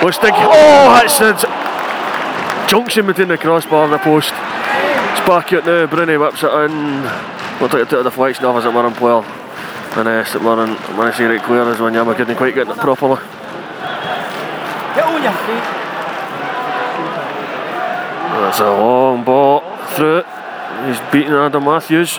Like, 0.00 0.32
oh, 0.36 1.08
that's 1.20 1.44
junction 2.68 3.06
between 3.06 3.28
the 3.28 3.38
crossbar 3.38 3.84
and 3.84 3.92
the 3.92 3.98
post. 3.98 4.28
It's 4.30 5.26
back 5.26 5.52
out 5.52 5.64
now, 5.66 5.86
Bruni 5.86 6.16
whips 6.16 6.42
it 6.42 6.52
in. 6.52 7.02
Looks 7.60 7.74
like 7.74 7.82
it 7.82 7.90
took 7.90 8.00
a 8.00 8.04
deflection 8.04 8.44
off 8.44 8.56
a 8.56 8.62
St 8.62 8.74
Mirren 8.74 8.92
player. 8.92 9.22
And 9.96 10.06
uh, 10.06 10.24
St 10.24 10.44
Mirren 10.44 10.74
managed 10.96 11.16
to 11.16 11.24
get 11.24 11.30
it 11.32 11.42
clear 11.42 11.62
as 11.62 11.78
Wanyama 11.78 12.14
couldn't 12.14 12.36
quite 12.36 12.54
get 12.54 12.68
it 12.68 12.76
properly. 12.76 13.16
Get 14.94 15.04
on 15.04 15.22
your 15.22 15.32
feet. 15.32 15.64
That's 18.38 18.60
a 18.60 18.70
long 18.70 19.24
ball 19.24 19.60
through 19.96 20.18
it. 20.18 20.26
He's 20.86 21.00
beating 21.10 21.32
Adam 21.32 21.64
Matthews. 21.64 22.18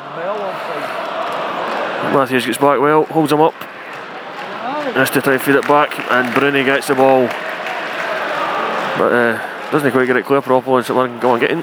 Matthews 2.11 2.45
gets 2.45 2.57
back 2.57 2.79
well, 2.79 3.05
holds 3.05 3.31
him 3.31 3.41
up. 3.41 3.53
Has 4.93 5.11
to 5.11 5.21
try 5.21 5.33
and 5.33 5.41
feed 5.41 5.55
it 5.55 5.67
back, 5.67 5.97
and 6.11 6.33
Bruni 6.33 6.63
gets 6.63 6.87
the 6.87 6.95
ball. 6.95 7.27
But 8.97 9.13
uh, 9.13 9.48
doesn't 9.71 9.91
quite 9.91 10.07
get 10.07 10.17
it 10.17 10.25
clear 10.25 10.41
properly, 10.41 10.77
and 10.77 10.85
someone 10.85 11.09
can 11.09 11.19
go 11.19 11.33
and 11.33 11.41
get 11.41 11.51
in. 11.51 11.61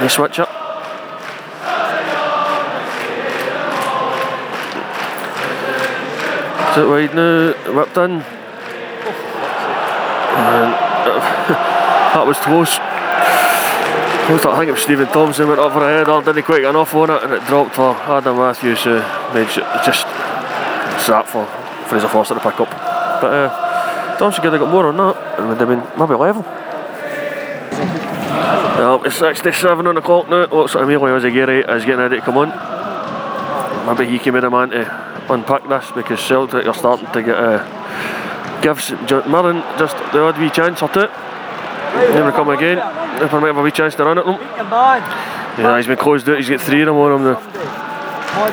They 0.00 0.08
switch 0.08 0.38
up. 0.38 0.48
Is 6.70 6.76
it 6.78 6.86
wide 6.86 7.14
now? 7.14 7.52
Whipped 7.74 7.96
in. 7.96 8.22
And, 10.38 10.74
uh, 10.74 11.18
that 12.14 12.24
was 12.24 12.38
close. 12.38 12.78
Close 14.26 14.44
I 14.46 14.58
think 14.58 14.68
it 14.68 14.72
was 14.72 14.82
Stephen 14.82 15.08
Thompson 15.08 15.48
went 15.48 15.60
for 15.60 15.82
a 15.82 15.88
header, 15.88 16.22
didn't 16.22 16.44
quite 16.44 16.60
get 16.60 16.70
enough 16.70 16.94
on 16.94 17.10
it, 17.10 17.22
and 17.24 17.32
it 17.32 17.44
dropped 17.46 17.74
for 17.74 17.96
Adam 17.96 18.36
Matthews, 18.36 18.84
who 18.84 19.00
made 19.34 19.48
ju- 19.48 19.66
just 19.84 20.02
sat 21.04 21.26
for 21.26 21.46
Fraser 21.88 22.08
Forster 22.08 22.34
to 22.34 22.40
pick 22.40 22.60
up. 22.60 22.70
But 23.20 23.32
uh, 23.32 23.67
Thompson 24.18 24.42
could 24.42 24.52
have 24.52 24.60
got 24.60 24.70
more 24.70 24.86
on 24.88 24.96
that, 24.96 25.38
and 25.38 25.48
would 25.48 25.58
have 25.58 25.68
been 25.68 25.82
maybe 25.98 26.14
level. 26.14 26.42
Well, 28.78 29.02
it's 29.04 29.16
67 29.16 29.86
on 29.86 29.94
the 29.96 30.00
clock 30.00 30.28
now. 30.28 30.46
Looks 30.46 30.74
like 30.74 30.84
Emilio 30.84 31.18
Izaguirre 31.18 31.68
is 31.76 31.84
getting 31.84 32.00
ready 32.00 32.16
to 32.16 32.22
come 32.22 32.36
on. 32.38 32.48
Maybe 33.86 34.10
he 34.10 34.18
can 34.18 34.34
be 34.34 34.40
the 34.40 34.50
man 34.50 34.70
to 34.70 35.26
unpack 35.30 35.68
this 35.68 35.90
because 35.92 36.20
Celtic 36.20 36.66
are 36.66 36.74
starting 36.74 37.10
to 37.12 37.22
get 37.22 37.36
uh, 37.36 38.60
gives 38.62 38.88
J- 39.06 39.26
Mirren 39.28 39.62
just 39.78 39.96
the 40.12 40.22
odd 40.22 40.38
wee 40.38 40.50
chance 40.50 40.82
or 40.82 40.88
two. 40.88 41.08
Never 42.14 42.32
come 42.32 42.48
again. 42.50 42.78
If 43.22 43.32
I 43.34 43.40
might 43.40 43.48
have 43.48 43.56
a 43.56 43.62
wee 43.62 43.70
chance 43.72 43.94
to 43.96 44.04
run 44.04 44.18
at 44.18 44.24
them. 44.26 44.34
Yeah, 45.58 45.76
he's 45.76 45.86
been 45.86 45.96
closed 45.96 46.28
out. 46.28 46.36
He's 46.38 46.48
got 46.48 46.60
three 46.60 46.82
of 46.82 46.86
them 46.86 46.96
on 46.96 47.12
him 47.20 47.24
now. 47.24 47.40
Come 47.40 48.42
on, 48.42 48.52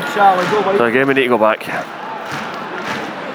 go. 0.74 0.78
So 0.78 0.86
again, 0.86 1.08
we 1.08 1.14
need 1.14 1.24
to 1.24 1.28
go 1.30 1.38
back. 1.38 1.62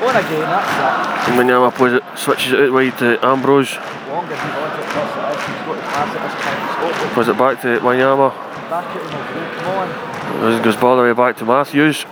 On 0.00 0.16
again, 0.16 0.40
that's 0.40 1.28
And 1.28 1.38
Wanyama 1.38 1.74
plays 1.74 1.92
it, 1.92 2.02
switches 2.16 2.52
it 2.52 2.60
out 2.60 2.72
wide 2.72 2.96
to 2.98 3.18
Ambrose. 3.24 3.72
it. 3.72 3.74
He 3.74 4.10
wants 4.10 4.32
it, 4.32 4.38
that's 4.38 5.12
it. 5.12 5.50
He's 5.50 5.60
got 5.66 5.74
to 5.74 5.82
pass 5.82 6.08
it 6.14 6.20
this 6.20 6.34
time. 6.40 6.60
Stop 6.72 7.04
it. 7.04 7.12
Plays 7.12 7.28
it 7.28 7.38
back 7.38 7.60
to 7.60 7.68
Wanyama. 7.80 8.28
Back 8.70 8.96
it 8.96 9.02
in 9.02 9.06
the 9.06 9.12
Come 9.60 9.76
on. 9.76 10.62
Goes 10.62 10.76
all 10.82 10.96
the 10.96 11.02
way 11.02 11.12
back 11.12 11.36
to 11.36 11.44
Matthews. 11.44 12.04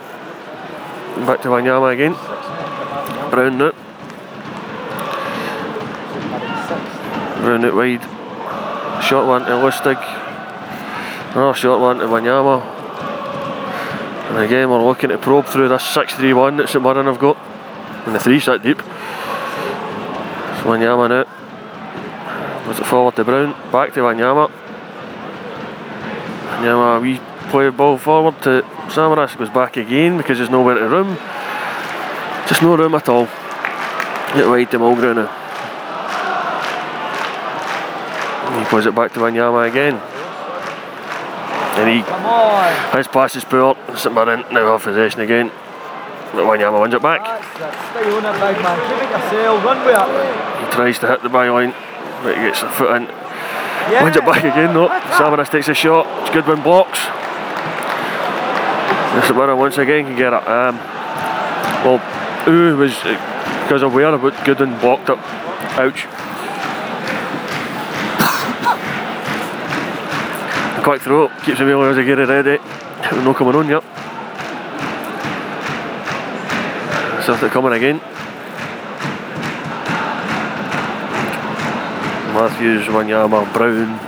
Back 1.25 1.41
to 1.41 1.49
Wanyama 1.49 1.91
again. 1.93 2.13
Brown 3.31 3.57
now. 3.57 3.71
Brown 7.41 7.65
out 7.65 7.75
wide. 7.75 8.03
Short 9.03 9.25
one 9.25 9.45
to 9.45 9.51
Lustig. 9.51 9.97
Another 11.33 11.53
short 11.55 11.79
one 11.79 11.97
to 11.99 12.05
Wanyama. 12.05 12.61
And 14.29 14.37
again 14.37 14.69
we're 14.69 14.83
looking 14.83 15.09
to 15.09 15.17
probe 15.17 15.47
through 15.47 15.69
this 15.69 15.81
6-3-1 15.83 16.57
that 16.57 16.69
St 16.69 16.83
Mirren 16.83 17.07
have 17.07 17.17
got. 17.17 17.37
And 18.05 18.15
the 18.15 18.19
three 18.19 18.39
sit 18.39 18.63
deep. 18.63 18.79
So 18.79 20.65
Wanyama 20.65 21.09
now. 21.09 21.25
Puts 22.65 22.79
it 22.79 22.85
forward 22.85 23.15
to 23.15 23.23
Brown. 23.23 23.53
Back 23.71 23.93
to 23.93 24.01
Wanyama. 24.01 24.51
Wanyama 26.49 27.01
we 27.01 27.19
play 27.49 27.65
the 27.65 27.71
ball 27.71 27.97
forward 27.97 28.41
to 28.43 28.63
Samaras. 28.87 29.37
Goes 29.37 29.49
back 29.49 29.77
again 29.77 30.17
because 30.17 30.37
there's 30.37 30.49
nowhere 30.49 30.75
to 30.75 30.87
room. 30.87 31.17
Just 32.47 32.61
no 32.61 32.75
room 32.75 32.95
at 32.95 33.07
all. 33.09 33.25
Get 34.33 34.47
wide 34.47 34.71
to 34.71 34.79
Mulgrew 34.79 35.15
now. 35.15 35.29
He 38.59 38.65
plays 38.65 38.85
it 38.85 38.95
back 38.95 39.13
to 39.13 39.19
Wanyama 39.19 39.67
again. 39.69 40.01
And 41.79 41.89
he 41.89 42.97
his 42.97 43.07
pass 43.07 43.35
is 43.35 43.45
poor. 43.45 43.77
St 43.95 44.13
Mirren 44.13 44.43
now 44.51 44.71
have 44.71 44.83
possession 44.83 45.21
again. 45.21 45.51
But 46.31 46.45
Wanyama 46.45 46.79
wins 46.81 46.93
it 46.93 47.01
back. 47.01 47.21
That's 47.23 47.45
it. 47.45 47.73
Stay 47.89 48.11
on 48.11 48.25
it, 48.25 48.33
big 48.33 48.63
man. 48.63 48.77
Give 48.89 49.01
it 49.01 49.09
yourself. 49.09 49.63
Run 49.65 49.79
with 49.85 49.95
it. 49.95 50.65
He 50.65 50.71
tries 50.71 50.99
to 50.99 51.07
hit 51.07 51.21
the 51.23 51.29
byline, 51.29 51.73
but 52.23 52.37
he 52.37 52.41
gets 52.43 52.61
a 52.61 52.69
foot 52.69 52.95
in. 52.95 53.03
Yeah. 53.03 54.03
Wins 54.03 54.15
it 54.15 54.25
back 54.25 54.43
again 54.43 54.73
though. 54.73 54.89
Samaras 55.17 55.49
takes 55.49 55.67
a 55.67 55.73
shot. 55.73 56.05
It's 56.21 56.29
Goodwin 56.29 56.61
blocks. 56.61 56.99
St 59.25 59.35
Mirren 59.35 59.57
once 59.57 59.77
again 59.77 60.05
can 60.05 60.15
get 60.15 60.33
it. 60.33 60.47
Um, 60.47 60.77
well, 61.83 61.99
Ooh 62.47 62.77
was 62.77 62.93
because 63.63 63.81
aware 63.81 64.13
about 64.13 64.45
Goodwin 64.45 64.77
blocked 64.79 65.09
up. 65.09 65.19
Ouch. 65.79 66.05
A 70.77 70.81
quick 70.81 71.01
throw 71.01 71.27
keeps 71.43 71.59
Emilio 71.59 71.91
Izaguirre 71.93 72.27
ready. 72.27 72.59
No 73.23 73.33
coming 73.33 73.55
on 73.55 73.67
yet. 73.67 73.83
Celtic 77.29 77.51
coming 77.51 77.73
again. 77.73 77.97
Matthews, 82.33 82.87
Wanyama, 82.87 83.53
Brown, 83.53 83.99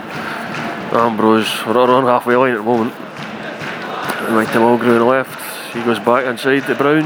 Ambrose. 0.91 1.63
We're 1.67 1.77
on 1.77 2.05
halfway 2.05 2.35
line 2.35 2.53
at 2.53 2.57
the 2.57 2.63
moment. 2.63 2.95
Right 4.31 4.47
to 4.47 4.57
Mulgrew 4.57 5.07
left. 5.07 5.39
He 5.71 5.83
goes 5.83 5.99
back 5.99 6.25
inside 6.25 6.61
to 6.61 6.73
Brown. 6.73 7.03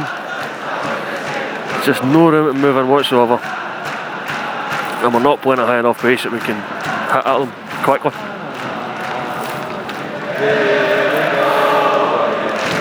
Just 1.86 2.02
no 2.06 2.30
room 2.30 2.54
to 2.54 2.62
move 2.62 2.78
in 2.78 2.88
whatsoever. 2.88 3.38
And 5.04 5.14
we're 5.14 5.20
not 5.20 5.42
playing 5.42 5.60
at 5.60 5.68
high 5.68 5.80
enough 5.80 6.02
pace 6.02 6.24
that 6.24 6.32
we 6.32 6.40
can 6.40 6.56
hit 7.12 7.26
at 7.26 7.40
them 7.40 7.52
quickly. 7.84 8.12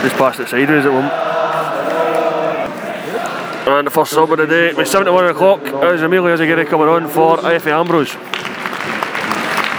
Just 0.05 0.17
passed 0.19 0.39
it 0.39 0.47
sideways 0.47 0.87
at 0.87 0.93
one. 0.93 1.34
And 3.67 3.87
the 3.87 3.91
first 3.91 4.13
sub 4.13 4.31
of 4.31 4.37
the 4.37 4.47
day, 4.47 4.75
with 4.75 4.89
71 4.89 5.25
o'clock, 5.27 5.63
is 5.63 6.03
Emilio 6.03 6.37
Zagiri 6.37 6.67
coming 6.67 6.87
on 6.87 7.09
for 7.09 7.41
Effie 7.51 7.71
Ambrose. 7.71 8.15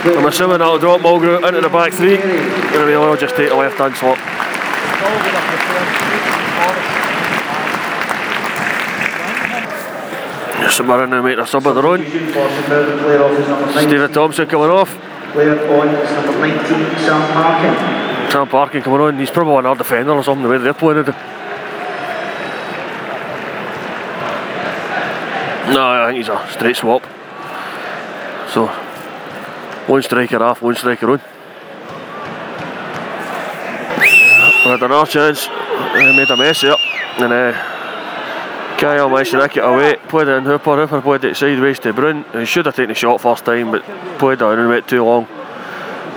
I'm 0.06 0.26
assuming 0.26 0.58
that'll 0.58 0.80
drop 0.80 1.02
Mulgrew 1.02 1.48
into 1.48 1.62
the 1.62 1.70
back 1.70 1.94
three, 1.94 2.18
and 2.18 2.76
Emilio 2.76 3.12
will 3.12 3.18
just 3.18 3.36
take 3.36 3.50
the 3.50 3.56
left 3.56 3.78
hand 3.78 3.96
slot. 3.96 4.18
Mirren 10.84 11.10
now 11.10 11.22
make 11.22 11.38
a 11.38 11.46
sub 11.46 11.66
of 11.68 11.76
their 11.76 11.86
own. 11.86 12.04
Player 12.04 13.24
off 13.24 13.40
is 13.40 13.48
number 13.48 13.66
19. 13.66 13.88
Stephen 13.88 14.12
Thompson 14.12 14.48
coming 14.48 14.70
off. 14.70 14.98
Player 15.32 15.60
on 15.72 15.88
is 15.90 16.12
number 16.12 16.40
19, 16.40 16.98
Sam 16.98 17.34
Parkin. 17.34 18.32
Sam 18.32 18.48
Parkin 18.48 18.82
coming 18.82 19.00
on. 19.00 19.20
He's 19.20 19.32
probably 19.32 19.58
another 19.60 19.78
defender 19.78 20.12
or 20.12 20.24
something 20.24 20.44
the 20.44 20.50
way 20.50 20.58
they're 20.58 20.74
playing 20.74 21.06
it. 21.08 21.35
No, 25.74 25.82
I 25.82 26.08
think 26.08 26.18
he's 26.18 26.30
a 26.30 26.48
straight 26.52 26.76
swap. 26.76 27.04
So, 28.52 28.68
one 29.88 30.04
striker 30.04 30.44
off, 30.44 30.62
one 30.62 30.76
striker 30.76 31.12
on. 31.12 31.22
We 34.00 34.72
had 34.72 34.82
another 34.82 35.10
chance, 35.10 35.48
uh, 35.48 36.14
made 36.16 36.30
a 36.30 36.38
mess 36.38 36.64
up, 36.64 36.80
and 37.20 37.34
uh, 37.34 37.54
Kayal 38.78 39.58
it 39.58 39.58
away. 39.58 39.96
Played 40.08 40.28
it 40.28 40.38
in 40.38 40.44
Hooper, 40.44 40.76
Hooper 40.76 41.02
played 41.02 41.24
it 41.24 41.36
sideways 41.38 41.80
to 41.80 41.94
Brun. 41.94 42.26
He 42.34 42.46
should 42.46 42.66
have 42.66 42.76
taken 42.76 42.90
the 42.90 42.96
shot 42.96 43.22
first 43.22 43.46
time, 43.46 43.72
but 43.72 43.84
played 44.20 44.42
it 44.42 44.46
and 44.46 44.70
went 44.70 44.88
too 44.88 45.04
long. 45.04 45.26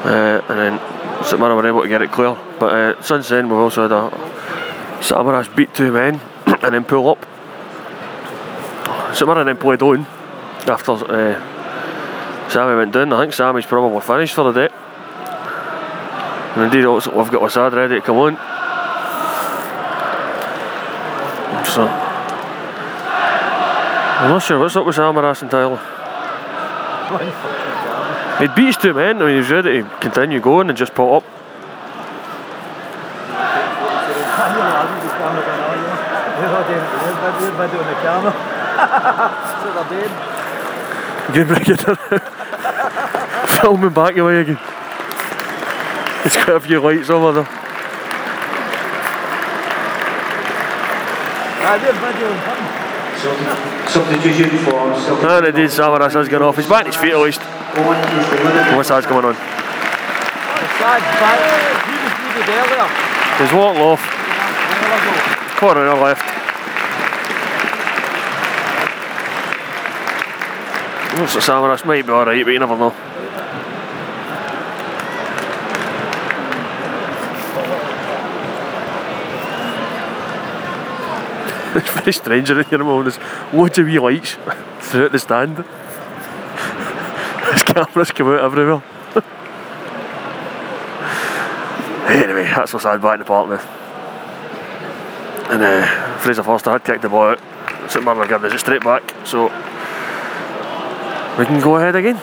Uh, 0.04 0.42
and 0.48 0.58
then 0.58 1.24
St 1.24 1.40
Mirren 1.40 1.56
were 1.56 1.66
able 1.66 1.82
to 1.82 1.88
get 1.88 2.02
it 2.02 2.12
clear. 2.12 2.36
But 2.58 2.72
uh, 2.72 3.02
since 3.02 3.28
then, 3.28 3.48
we've 3.48 3.58
also 3.58 3.82
had 3.82 3.92
a 3.92 4.10
Samaras 5.00 5.54
beat 5.54 5.74
two 5.74 5.92
men 5.92 6.20
and 6.46 6.74
then 6.74 6.84
pull 6.84 7.08
up. 7.08 7.26
Mirren 9.26 9.46
then 9.46 9.56
played 9.56 9.82
on 9.82 10.06
after 10.66 10.92
uh, 10.92 12.50
Sammy 12.50 12.76
went 12.76 12.92
down. 12.92 13.12
I 13.12 13.20
think 13.20 13.32
Sammy's 13.32 13.66
probably 13.66 14.00
finished 14.00 14.34
for 14.34 14.52
the 14.52 14.68
day. 14.68 14.74
And 16.54 16.64
indeed, 16.64 16.84
also, 16.86 17.16
we've 17.16 17.30
got 17.30 17.44
Assad 17.44 17.72
ready 17.74 17.96
to 17.96 18.00
come 18.00 18.16
on. 18.16 18.36
So, 21.66 21.86
I'm 24.20 24.30
not 24.30 24.42
sure 24.42 24.58
what's 24.58 24.76
up 24.76 24.86
with 24.86 24.96
Samaras 24.96 25.42
and 25.42 25.50
Tyler. 25.50 25.78
He'd 28.40 28.54
beat 28.54 28.66
his 28.66 28.76
two 28.76 28.94
men, 28.94 29.22
I 29.22 29.26
mean, 29.26 29.34
he 29.34 29.38
was 29.38 29.50
ready 29.50 29.82
to 29.82 29.88
continue 30.00 30.40
going 30.40 30.68
and 30.68 30.78
just 30.78 30.94
pull 30.94 31.16
up. 31.16 31.24
We're 38.78 38.86
video 38.86 38.94
on 38.94 38.94
the 38.94 39.02
camera. 39.02 39.28
That's 39.42 39.64
what 39.64 39.74
they're 39.74 39.98
doing. 39.98 40.14
Again, 41.28 41.46
bring 41.48 41.66
it 41.66 41.80
down. 41.84 41.98
Filming 43.58 43.94
back 43.94 44.16
away 44.16 44.40
again. 44.40 44.58
There's 46.22 46.36
quite 46.44 46.56
a 46.56 46.60
few 46.60 46.80
lights 46.80 47.10
over 47.10 47.32
there. 47.32 47.48
They're 51.68 51.92
videoing 51.92 52.40
him. 52.42 52.60
Substitution 53.88 54.58
for 54.64 54.94
Celtic. 54.94 55.24
And 55.24 55.46
indeed, 55.46 55.70
Samaras 55.70 56.12
has 56.12 56.28
gone 56.28 56.42
off. 56.42 56.56
He's 56.56 56.66
back 56.66 56.80
on 56.80 56.86
his 56.86 56.96
feet 56.96 57.12
at 57.12 57.18
least. 57.18 57.40
on 57.42 57.96
is. 57.96 58.76
What's 58.76 58.88
that's 58.88 59.06
going 59.06 59.24
on? 59.24 59.34
Besides, 59.34 61.04
back. 61.18 61.38
He 61.84 61.92
was 61.98 62.14
needed 62.36 62.48
earlier. 62.56 62.88
He's 63.38 63.52
walking 63.52 63.82
off. 63.82 64.02
Quarter 65.58 65.88
hour 65.88 66.00
left. 66.00 66.27
Looks 71.18 71.34
like 71.34 71.44
Samaras 71.44 71.84
might 71.84 72.06
be 72.06 72.12
alright, 72.12 72.44
but 72.44 72.52
you 72.52 72.60
never 72.60 72.76
know. 72.76 72.94
it's 81.74 81.90
very 81.90 82.12
strange 82.12 82.50
in 82.50 82.64
here, 82.64 82.84
man. 82.84 83.02
There's 83.02 83.18
loads 83.52 83.78
of 83.78 83.86
wee 83.86 83.98
lights 83.98 84.36
throughout 84.80 85.10
the 85.10 85.18
stand. 85.18 85.56
There's 85.56 85.66
cameras 87.64 88.12
come 88.12 88.28
out 88.28 88.44
everywhere. 88.44 88.84
anyway, 92.08 92.44
that's 92.44 92.72
what's 92.72 92.84
had 92.84 93.02
back 93.02 93.14
in 93.14 93.18
the 93.18 93.24
park 93.24 93.48
now. 93.48 93.60
And 95.50 95.64
uh, 95.64 95.84
Fraser 96.18 96.44
Forster 96.44 96.70
had 96.70 96.84
kicked 96.84 97.02
the 97.02 97.08
ball 97.08 97.30
out. 97.30 97.40
St 97.90 98.04
Mirren 98.04 98.28
given 98.28 98.46
us 98.46 98.54
it 98.54 98.60
straight 98.60 98.82
back, 98.82 99.02
so 99.26 99.50
we 101.38 101.46
can 101.46 101.60
go 101.60 101.76
ahead 101.76 101.94
again. 101.94 102.16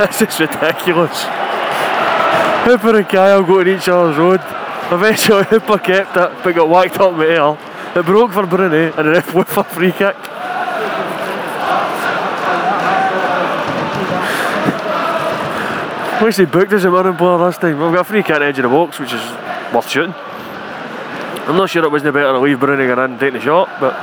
this 0.00 0.20
is 0.20 0.40
ridiculous. 0.40 1.22
Hooper 2.66 2.96
and 2.98 3.06
Kayal 3.06 3.46
go 3.46 3.62
to 3.62 3.76
each 3.76 3.88
other's 3.88 4.16
road. 4.16 4.40
Eventually 4.90 5.44
Hooper 5.50 5.78
kept 5.78 6.16
it 6.16 6.30
but 6.42 6.54
got 6.56 6.68
whacked 6.68 6.98
up 6.98 7.16
with 7.16 7.30
air. 7.30 7.56
It 7.94 8.04
broke 8.04 8.32
for 8.32 8.44
Bruni 8.46 8.92
and 8.92 9.06
the 9.06 9.12
ref 9.12 9.32
went 9.32 9.48
for 9.48 9.62
free 9.62 9.92
kick. 9.92 10.16
Least 16.20 16.38
he 16.38 16.46
booked 16.46 16.72
us 16.72 16.82
a 16.82 16.90
Mirren 16.90 17.16
player 17.16 17.36
last 17.36 17.60
time. 17.60 17.78
We've 17.78 17.92
got 17.92 18.00
a 18.00 18.04
free 18.04 18.22
kick 18.22 18.30
at 18.32 18.38
the 18.40 18.46
edge 18.46 18.58
of 18.58 18.64
the 18.64 18.68
box 18.68 18.98
which 18.98 19.12
is 19.12 19.22
worth 19.72 19.88
shooting. 19.88 20.14
I'm 21.46 21.56
not 21.56 21.70
sure 21.70 21.84
it 21.84 21.92
wasn't 21.92 22.14
better 22.14 22.32
to 22.32 22.40
leave 22.40 22.58
Bruni 22.58 22.90
in 22.90 22.98
and 22.98 23.20
take 23.20 23.34
the 23.34 23.40
shot, 23.40 23.68
but 23.78 23.94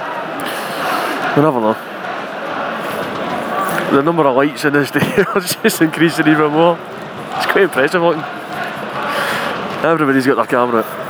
we 1.35 1.41
never 1.43 1.59
know. 1.59 1.92
The 3.93 4.01
number 4.01 4.25
of 4.25 4.35
lights 4.35 4.65
in 4.65 4.73
this 4.73 4.89
day 4.89 5.01
is 5.35 5.55
just 5.61 5.79
increasing 5.79 6.27
even 6.27 6.51
more. 6.51 6.79
It's 7.37 7.45
quite 7.45 7.65
impressive 7.65 8.01
looking. 8.01 8.23
Everybody's 9.83 10.25
got 10.25 10.33
their 10.33 10.47
camera 10.47 10.81
out. 10.81 11.03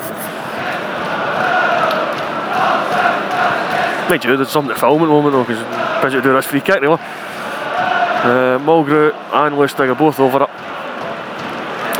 Mind 4.09 4.25
you, 4.25 4.35
there's 4.35 4.49
something 4.49 4.73
to 4.75 4.79
film 4.81 5.01
at 5.01 5.05
the 5.05 5.11
moment 5.13 5.31
though, 5.31 5.45
because 5.45 6.03
busy 6.03 6.17
to 6.17 6.21
do 6.21 6.33
this 6.33 6.45
free 6.45 6.59
kick 6.59 6.81
now. 6.81 6.95
Uh, 6.95 8.59
Mulgrew 8.59 9.13
and 9.31 9.55
Lustig 9.55 9.89
are 9.89 9.95
both 9.95 10.19
over 10.19 10.43
it. 10.43 10.49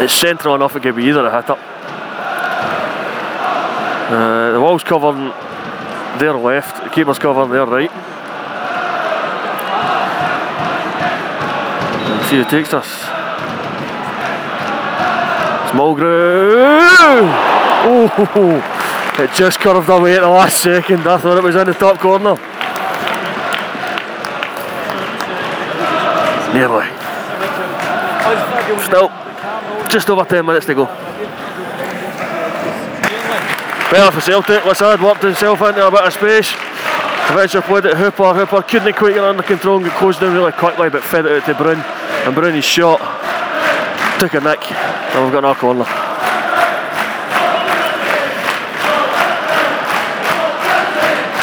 It's 0.04 0.14
central 0.14 0.54
enough 0.54 0.76
it 0.76 0.84
could 0.84 0.98
be 0.98 1.06
either 1.06 1.26
a 1.26 1.32
hit 1.34 1.50
up. 1.50 1.60
Uh, 4.12 4.52
the 4.52 4.60
wall's 4.60 4.84
covering 4.84 5.30
their 6.20 6.38
left, 6.38 6.84
the 6.84 6.90
keeper's 6.90 7.20
covering 7.20 7.52
their 7.52 7.66
right. 7.66 8.13
See 12.34 12.40
who 12.40 12.50
takes 12.50 12.74
us. 12.74 12.88
Mulgrew! 15.74 16.80
Oh, 17.86 19.16
it 19.20 19.32
just 19.36 19.60
curved 19.60 19.90
away 19.90 20.16
at 20.16 20.22
the 20.22 20.30
last 20.30 20.62
second. 20.62 21.08
I 21.08 21.18
thought 21.18 21.38
it 21.38 21.44
was 21.44 21.56
in 21.56 21.68
the 21.68 21.74
top 21.74 22.00
corner. 22.00 22.36
Nearly. 26.54 26.88
Still, 28.84 29.10
just 29.90 30.10
over 30.10 30.24
10 30.24 30.46
minutes 30.46 30.66
to 30.68 30.76
go. 30.76 30.86
Better 33.92 34.12
for 34.12 34.22
Celtic, 34.22 34.64
Lassad 34.64 35.04
worked 35.04 35.24
himself 35.24 35.62
into 35.62 35.86
a 35.86 35.92
bit 35.92 36.02
of 36.02 36.14
space. 36.14 36.54
Eventually 37.30 37.64
played 37.64 37.86
it 37.86 37.98
Hooper, 37.98 38.34
Hooper 38.34 38.62
couldn't 38.64 38.96
quite 38.96 39.14
get 39.14 39.24
under 39.24 39.44
control 39.44 39.78
and 39.78 39.86
got 39.86 39.98
closed 39.98 40.20
down 40.20 40.34
really 40.34 40.52
quickly 40.52 40.90
but 40.90 41.04
fed 41.04 41.26
it 41.26 41.32
out 41.32 41.46
to 41.46 41.56
Brun. 41.56 42.03
And 42.26 42.34
Brunny's 42.34 42.64
shot 42.64 43.00
took 44.20 44.34
a 44.36 44.40
nick 44.40 44.72
and 44.72 45.24
we've 45.24 45.34
got 45.34 45.44
our 45.44 45.56
corner. 45.56 45.84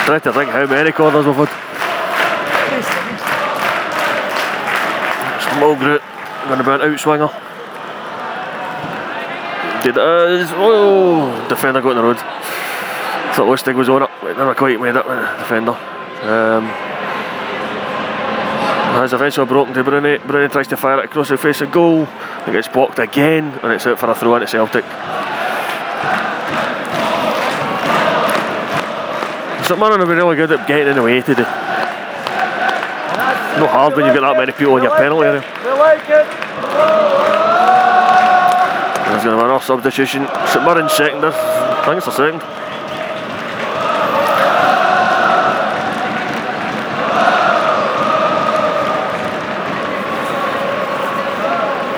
Trying 0.07 0.21
to 0.23 0.33
think 0.33 0.51
how 0.51 0.67
many 0.67 0.91
corners 0.93 1.27
we've 1.27 1.37
had. 1.37 1.51
Small 5.53 5.77
group, 5.77 6.03
going 6.49 6.61
an 6.61 6.81
outswinger. 6.81 7.31
Did 9.83 9.97
is, 9.97 10.51
oh, 10.55 11.47
defender 11.49 11.81
got 11.83 11.91
in 11.91 11.97
the 11.99 12.03
road. 12.03 12.17
Thought 12.17 13.49
Lustig 13.49 13.75
was 13.75 13.89
on 13.89 14.03
it, 14.03 14.11
but 14.21 14.37
never 14.37 14.55
quite 14.55 14.81
made 14.81 14.97
it 14.97 15.07
with 15.07 15.19
the 15.19 15.37
defender. 15.39 15.73
Um, 16.23 16.90
has 18.93 19.13
eventually 19.13 19.47
broken 19.47 19.75
to 19.75 19.85
Bruni. 19.85 20.19
Bruni 20.19 20.49
tries 20.49 20.69
to 20.69 20.77
fire 20.77 20.99
it 20.99 21.07
across 21.07 21.29
the 21.29 21.37
face 21.37 21.61
of 21.61 21.71
goal. 21.73 22.03
It 22.47 22.53
gets 22.53 22.69
blocked 22.69 22.99
again, 22.99 23.59
and 23.63 23.73
it's 23.73 23.87
out 23.87 23.99
for 23.99 24.11
a 24.11 24.15
throw 24.15 24.35
into 24.35 24.47
Celtic. 24.47 24.85
St 29.65 29.79
have 29.79 29.99
been 30.09 30.17
really 30.17 30.37
good 30.37 30.51
at 30.51 30.67
getting 30.67 30.89
in 30.89 30.97
the 30.97 31.03
way 31.03 31.21
today. 31.21 31.43
No 33.59 33.67
hard 33.67 33.95
when 33.95 34.07
you've 34.07 34.15
got 34.15 34.23
that 34.23 34.37
many 34.37 34.53
people 34.53 34.77
in 34.77 34.83
your 34.83 34.97
penalty 34.97 35.27
area. 35.27 35.45
We 35.65 35.71
like 35.79 36.03
it. 36.11 36.27
There's 39.07 39.25
going 39.25 39.37
to 39.37 39.43
be 39.43 39.45
another 39.45 39.65
substitution. 39.65 40.27
St 40.49 40.65
Mirren 40.65 40.89
second. 40.89 41.25
I 41.25 41.85
think 41.85 41.99
it's 41.99 42.07
the 42.07 42.13
second. 42.13 42.60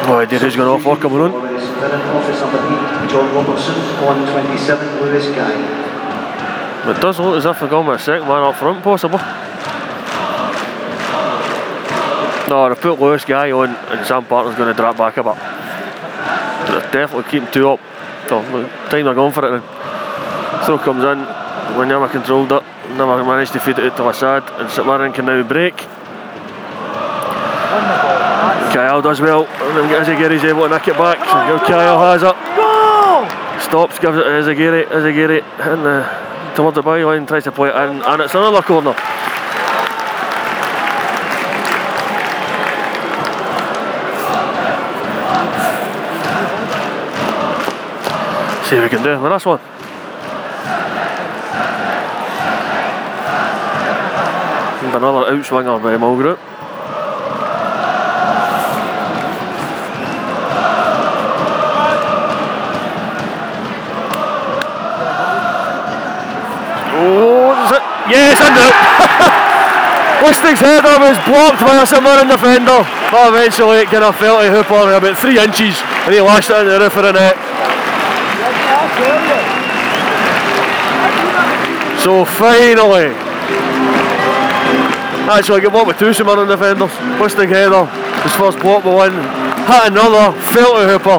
Oh, 0.04 0.18
idea 0.18 0.40
who's 0.40 0.56
going 0.56 0.68
off 0.68 0.84
office 0.84 2.40
number 2.40 2.58
8, 2.58 3.10
John 3.10 3.34
Robertson, 3.34 3.74
on 4.02 4.32
27, 4.32 5.00
Lewis 5.00 5.26
Guy. 5.26 5.52
It 6.90 7.00
does 7.00 7.20
look 7.20 7.36
as 7.36 7.44
if 7.46 7.60
they're 7.60 7.68
going 7.68 7.88
a 7.88 7.98
second 7.98 8.26
man 8.26 8.42
up 8.42 8.56
front, 8.56 8.82
possible. 8.82 9.20
No, 12.48 12.68
they 12.68 12.74
put 12.80 13.00
Lewis 13.00 13.24
Guy 13.24 13.52
on 13.52 13.70
and 13.70 14.04
Sam 14.04 14.24
Parkin's 14.24 14.56
going 14.56 14.74
to 14.74 14.74
drop 14.74 14.96
back 14.96 15.16
a 15.18 15.22
bit. 15.22 15.36
They're 16.68 16.90
definitely 16.90 17.30
keeping 17.30 17.52
two 17.52 17.70
up. 17.70 17.80
So, 18.28 18.42
time 18.90 19.04
they're 19.04 19.14
going 19.14 19.32
for 19.32 19.46
it 19.46 19.60
now. 19.60 20.64
Throw 20.66 20.78
comes 20.78 21.04
in, 21.04 21.24
Wanyama 21.78 22.10
controlled 22.10 22.50
it, 22.50 22.62
never 22.90 23.24
managed 23.24 23.52
to 23.52 23.60
feed 23.60 23.78
it 23.78 23.92
out 23.92 23.96
to 23.96 24.02
Lassad, 24.02 24.60
and 24.60 24.68
St 24.68 24.84
Mirren 24.84 25.12
can 25.12 25.26
now 25.26 25.42
break. 25.44 25.86
Kayal 28.72 29.02
does 29.02 29.20
well, 29.20 29.44
and 29.44 29.76
then 29.76 30.02
Izaguirre's 30.02 30.44
able 30.44 30.62
to 30.62 30.68
nick 30.70 30.88
it 30.88 30.96
back. 30.96 31.18
Now 31.18 31.58
Kayal 31.58 31.98
has 32.00 32.22
it. 32.22 32.34
Stops, 33.62 33.98
gives 33.98 34.16
it 34.16 34.24
to 34.24 34.30
Izaguirre, 34.30 34.86
Izaguirre 34.86 35.42
hitting 35.58 35.82
the, 35.82 36.54
towards 36.56 36.74
the 36.76 36.82
byline, 36.82 37.28
tries 37.28 37.44
to 37.44 37.52
play 37.52 37.68
it 37.68 37.76
in, 37.76 38.02
and 38.02 38.22
it's 38.22 38.34
another 38.34 38.62
corner. 38.62 38.94
See 48.64 48.76
what 48.76 48.84
we 48.84 48.88
can 48.88 49.02
do 49.02 49.20
with 49.20 49.32
this 49.32 49.44
one. 49.44 49.60
And 54.82 54.94
another 54.94 55.30
outswinger 55.30 55.82
by 55.82 55.96
Mulgrew. 55.98 56.51
Yes, 68.10 68.38
and 68.40 68.56
out. 68.58 68.74
Lustig's 70.22 70.60
header 70.62 70.98
was 71.02 71.18
blocked 71.26 71.60
by 71.60 71.82
a 71.82 71.86
St 71.86 72.02
Mirren 72.02 72.28
defender. 72.28 72.86
But 73.10 73.34
eventually 73.34 73.82
it 73.82 73.88
kind 73.90 74.04
of 74.04 74.14
fell 74.16 74.40
to 74.40 74.50
Hooper 74.50 74.94
about 74.94 75.18
three 75.18 75.38
inches 75.38 75.82
and 76.06 76.14
he 76.14 76.20
lashed 76.20 76.50
it 76.50 76.58
into 76.58 76.70
the 76.70 76.78
roof 76.78 76.96
of 76.96 77.02
the 77.02 77.12
net. 77.12 77.36
So 82.02 82.24
finally, 82.24 83.14
actually 85.30 85.58
I 85.58 85.60
get 85.60 85.72
one 85.72 85.86
with 85.86 85.98
two 85.98 86.12
St 86.12 86.26
Mirren 86.26 86.48
defenders. 86.48 86.90
Lustig 87.18 87.48
header, 87.48 87.86
his 88.22 88.32
first 88.34 88.58
block 88.58 88.84
will 88.84 88.98
win. 88.98 89.12
Hit 89.66 89.90
another, 89.90 90.32
fell 90.50 90.74
to 90.78 90.86
Hooper. 90.86 91.18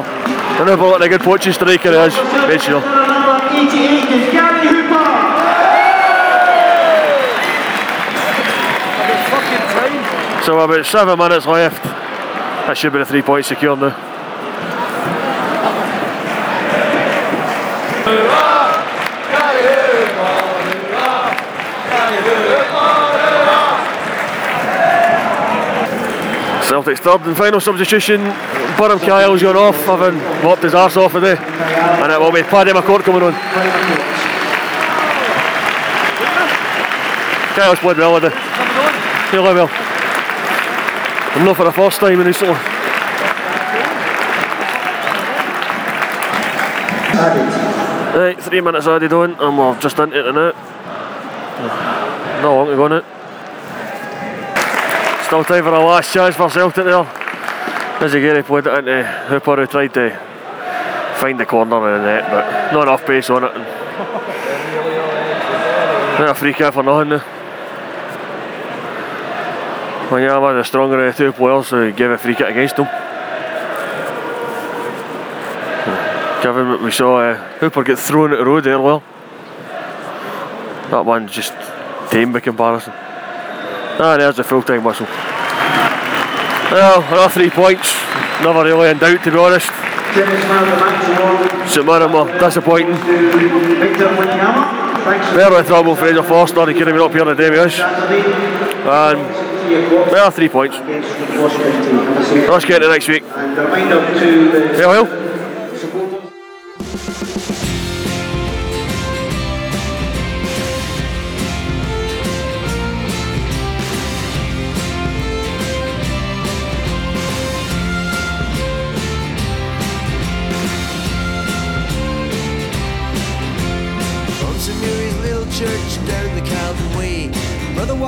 And 0.60 0.68
Hooper 0.68 0.84
looking 0.86 1.06
a 1.06 1.08
good 1.08 1.20
poaching 1.22 1.52
striker 1.52 1.90
he 1.90 1.96
is. 1.96 2.14
Made 2.48 2.60
sure. 2.60 2.80
Number 2.80 3.40
88 3.52 3.72
is 4.12 4.32
Gary 4.32 4.68
Hooper. 4.68 5.04
Fucking 9.30 9.66
time. 9.72 10.33
So 10.44 10.58
about 10.60 10.84
seven 10.84 11.18
minutes 11.18 11.46
left. 11.46 11.82
That 11.82 12.76
should 12.76 12.92
be 12.92 12.98
the 12.98 13.06
three 13.06 13.22
points 13.22 13.48
secure 13.48 13.74
now. 13.74 13.96
Celtic's 26.68 27.00
third 27.00 27.22
and 27.22 27.34
final 27.34 27.58
substitution. 27.58 28.20
Beram 28.76 28.98
Kayal's 28.98 29.40
gone 29.40 29.56
off, 29.56 29.76
having 29.86 30.18
mopped 30.44 30.62
his 30.62 30.74
arse 30.74 30.98
off 30.98 31.12
today. 31.12 31.36
And 31.38 32.12
it 32.12 32.20
will 32.20 32.32
be 32.32 32.42
Paddy 32.42 32.72
McCourt 32.72 33.00
coming 33.00 33.22
on. 33.22 33.32
Kayal's 37.54 37.78
played 37.78 37.96
well 37.96 38.20
today. 38.20 38.36
Really 39.32 39.54
well. 39.54 39.83
And 41.34 41.44
not 41.44 41.56
for 41.56 41.64
the 41.64 41.72
first 41.72 41.98
time 41.98 42.20
in 42.20 42.26
recently. 42.26 42.54
Right, 48.14 48.40
three 48.40 48.60
minutes 48.60 48.86
added 48.86 49.12
on, 49.12 49.34
and 49.40 49.58
we're 49.58 49.76
just 49.80 49.98
into 49.98 50.28
it 50.28 50.32
now. 50.32 50.52
Not 52.42 52.54
long 52.54 52.68
to 52.68 52.76
go 52.76 52.86
now. 52.86 53.02
Still 55.24 55.42
time 55.42 55.64
for 55.64 55.74
a 55.74 55.84
last 55.84 56.12
chance 56.12 56.36
for 56.36 56.48
Celtic 56.48 56.84
there. 56.84 57.00
As 57.00 58.12
Gary 58.12 58.44
played 58.44 58.68
it 58.68 58.78
into 58.78 59.02
Hooper 59.02 59.56
who 59.56 59.66
tried 59.66 59.94
to 59.94 60.10
find 61.16 61.40
the 61.40 61.46
corner 61.46 61.74
of 61.74 61.82
the 61.82 61.98
net, 62.06 62.30
but 62.30 62.72
not 62.72 62.82
enough 62.82 63.04
pace 63.04 63.30
on 63.30 63.42
it. 63.42 63.50
And 63.50 63.64
a 66.28 66.34
free 66.34 66.52
kick 66.52 66.72
for 66.72 66.84
nothing 66.84 67.08
now. 67.08 67.43
One 70.10 70.22
of 70.22 70.56
the 70.56 70.64
stronger 70.64 71.06
of 71.06 71.16
the 71.16 71.24
two 71.24 71.32
players 71.32 71.70
who 71.70 71.90
gave 71.92 72.10
a 72.10 72.18
free 72.18 72.34
kick 72.34 72.48
against 72.48 72.76
them. 72.76 72.86
Given 76.42 76.68
what 76.68 76.82
we 76.82 76.90
saw 76.90 77.18
uh, 77.18 77.36
Hooper 77.58 77.82
get 77.82 77.98
thrown 77.98 78.32
at 78.32 78.38
the 78.38 78.44
road 78.44 78.66
earlier. 78.66 79.00
That 80.90 81.04
one's 81.06 81.32
just 81.32 81.54
tame 82.10 82.32
by 82.32 82.40
comparison. 82.40 82.92
Ah, 83.96 84.16
there's 84.18 84.36
the 84.36 84.44
full 84.44 84.62
time 84.62 84.84
whistle. 84.84 85.06
Well, 86.70 87.02
another 87.02 87.32
three 87.32 87.50
points. 87.50 87.94
Never 88.42 88.62
really 88.64 88.90
in 88.90 88.98
doubt 88.98 89.24
to 89.24 89.30
be 89.30 89.38
honest. 89.38 89.70
St 91.72 91.86
Mirren 91.86 92.38
disappointing. 92.38 92.94
Wanyama. 94.14 94.84
In 95.58 95.64
trouble 95.66 95.96
for 95.96 96.06
Angel 96.06 96.22
Foster, 96.22 96.66
he 96.66 96.74
could 96.74 96.86
have 96.86 96.94
been 96.94 97.04
up 97.04 97.12
here 97.12 97.22
on 97.22 97.28
the 97.28 97.34
day 97.34 97.50
with 97.50 97.60
us. 97.60 97.80
And 97.80 99.53
well, 100.12 100.30
three 100.30 100.48
points. 100.48 100.76
against 100.76 101.08
the 101.08 101.40
Washington 101.40 101.82
team. 101.82 101.94
Have 101.96 102.16
a 102.16 102.24
seat. 102.24 102.48
Let's 102.48 102.64
get 102.64 102.78
to 102.80 102.88
next 102.88 103.08
week. 103.08 103.22
And 103.24 103.58
a 103.58 103.64
reminder 103.64 104.20
to 104.20 104.50
the 104.50 104.78
Yeah, 104.78 104.86
well. 104.86 105.23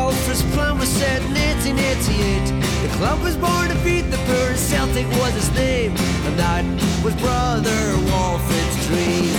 Walfrid's 0.06 0.42
plan 0.54 0.78
was 0.78 0.88
set 0.88 1.20
in 1.22 1.34
1888. 1.34 2.62
The 2.86 2.94
club 2.94 3.20
was 3.24 3.36
born 3.36 3.68
to 3.70 3.74
beat 3.82 4.02
the 4.02 4.18
poor, 4.18 4.54
Celtic 4.54 5.04
was 5.18 5.34
his 5.34 5.50
name. 5.50 5.90
And 6.26 6.38
that 6.38 6.62
was 7.02 7.12
Brother 7.16 7.74
Walfrid's 8.06 8.86
dream. 8.86 9.34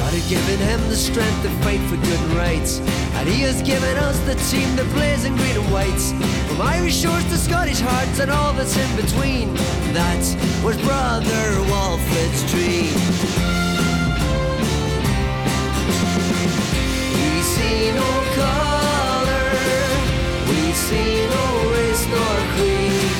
God 0.00 0.14
had 0.16 0.26
given 0.30 0.56
him 0.64 0.80
the 0.88 0.96
strength 0.96 1.42
to 1.42 1.50
fight 1.60 1.80
for 1.90 1.96
good 1.96 2.20
and 2.20 2.32
rights. 2.32 2.80
And 3.20 3.28
he 3.28 3.42
has 3.42 3.60
given 3.60 3.98
us 3.98 4.18
the 4.20 4.36
team 4.48 4.74
that 4.76 4.86
plays 4.96 5.26
in 5.26 5.36
green 5.36 5.58
and 5.58 5.70
whites. 5.70 6.12
From 6.48 6.62
Irish 6.62 6.96
shores 6.96 7.24
to 7.24 7.36
Scottish 7.36 7.80
hearts 7.80 8.18
and 8.18 8.30
all 8.30 8.54
that's 8.54 8.78
in 8.78 8.96
between. 8.96 9.52
That 9.92 10.24
was 10.64 10.80
Brother 10.80 11.60
Walfrid's 11.68 12.50
dream. 12.50 13.57
See 17.58 17.90
no 17.90 18.12
color, 18.38 19.50
we 20.48 20.72
see 20.86 21.26
no 21.26 21.46
race 21.74 22.04
nor 22.06 22.36
creed. 22.54 23.12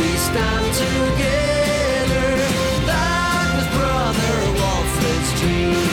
We 0.00 0.10
stand 0.28 0.66
together. 0.84 2.28
That 2.90 3.46
was 3.54 3.68
Brother 3.78 4.34
Walfrid's 4.58 5.30
dream. 5.40 5.88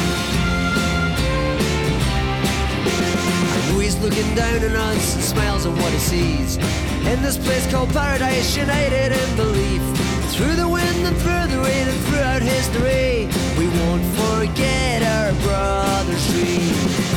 I 3.54 3.60
know 3.70 3.78
looking 4.02 4.30
down 4.34 4.64
on 4.66 4.76
us 4.76 5.16
and 5.16 5.24
smiles 5.24 5.66
on 5.68 5.76
what 5.78 5.92
he 5.94 6.00
sees. 6.00 6.58
In 7.06 7.22
this 7.22 7.38
place 7.38 7.70
called 7.72 7.90
paradise, 7.90 8.58
united 8.58 9.12
in 9.12 9.36
belief. 9.36 9.82
Through 10.34 10.56
the 10.56 10.68
wind 10.68 11.06
and 11.06 11.16
through 11.18 11.48
the 11.54 11.62
rain 11.62 11.88
and 11.88 12.00
throughout 12.06 12.42
history, 12.42 13.28
we 13.58 13.68
won't 13.80 14.06
forget 14.18 15.04
our 15.04 15.32
brother's 15.46 16.28
dream. 16.32 17.17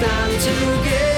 We 0.00 0.06
stand 0.06 0.40
together. 0.40 1.09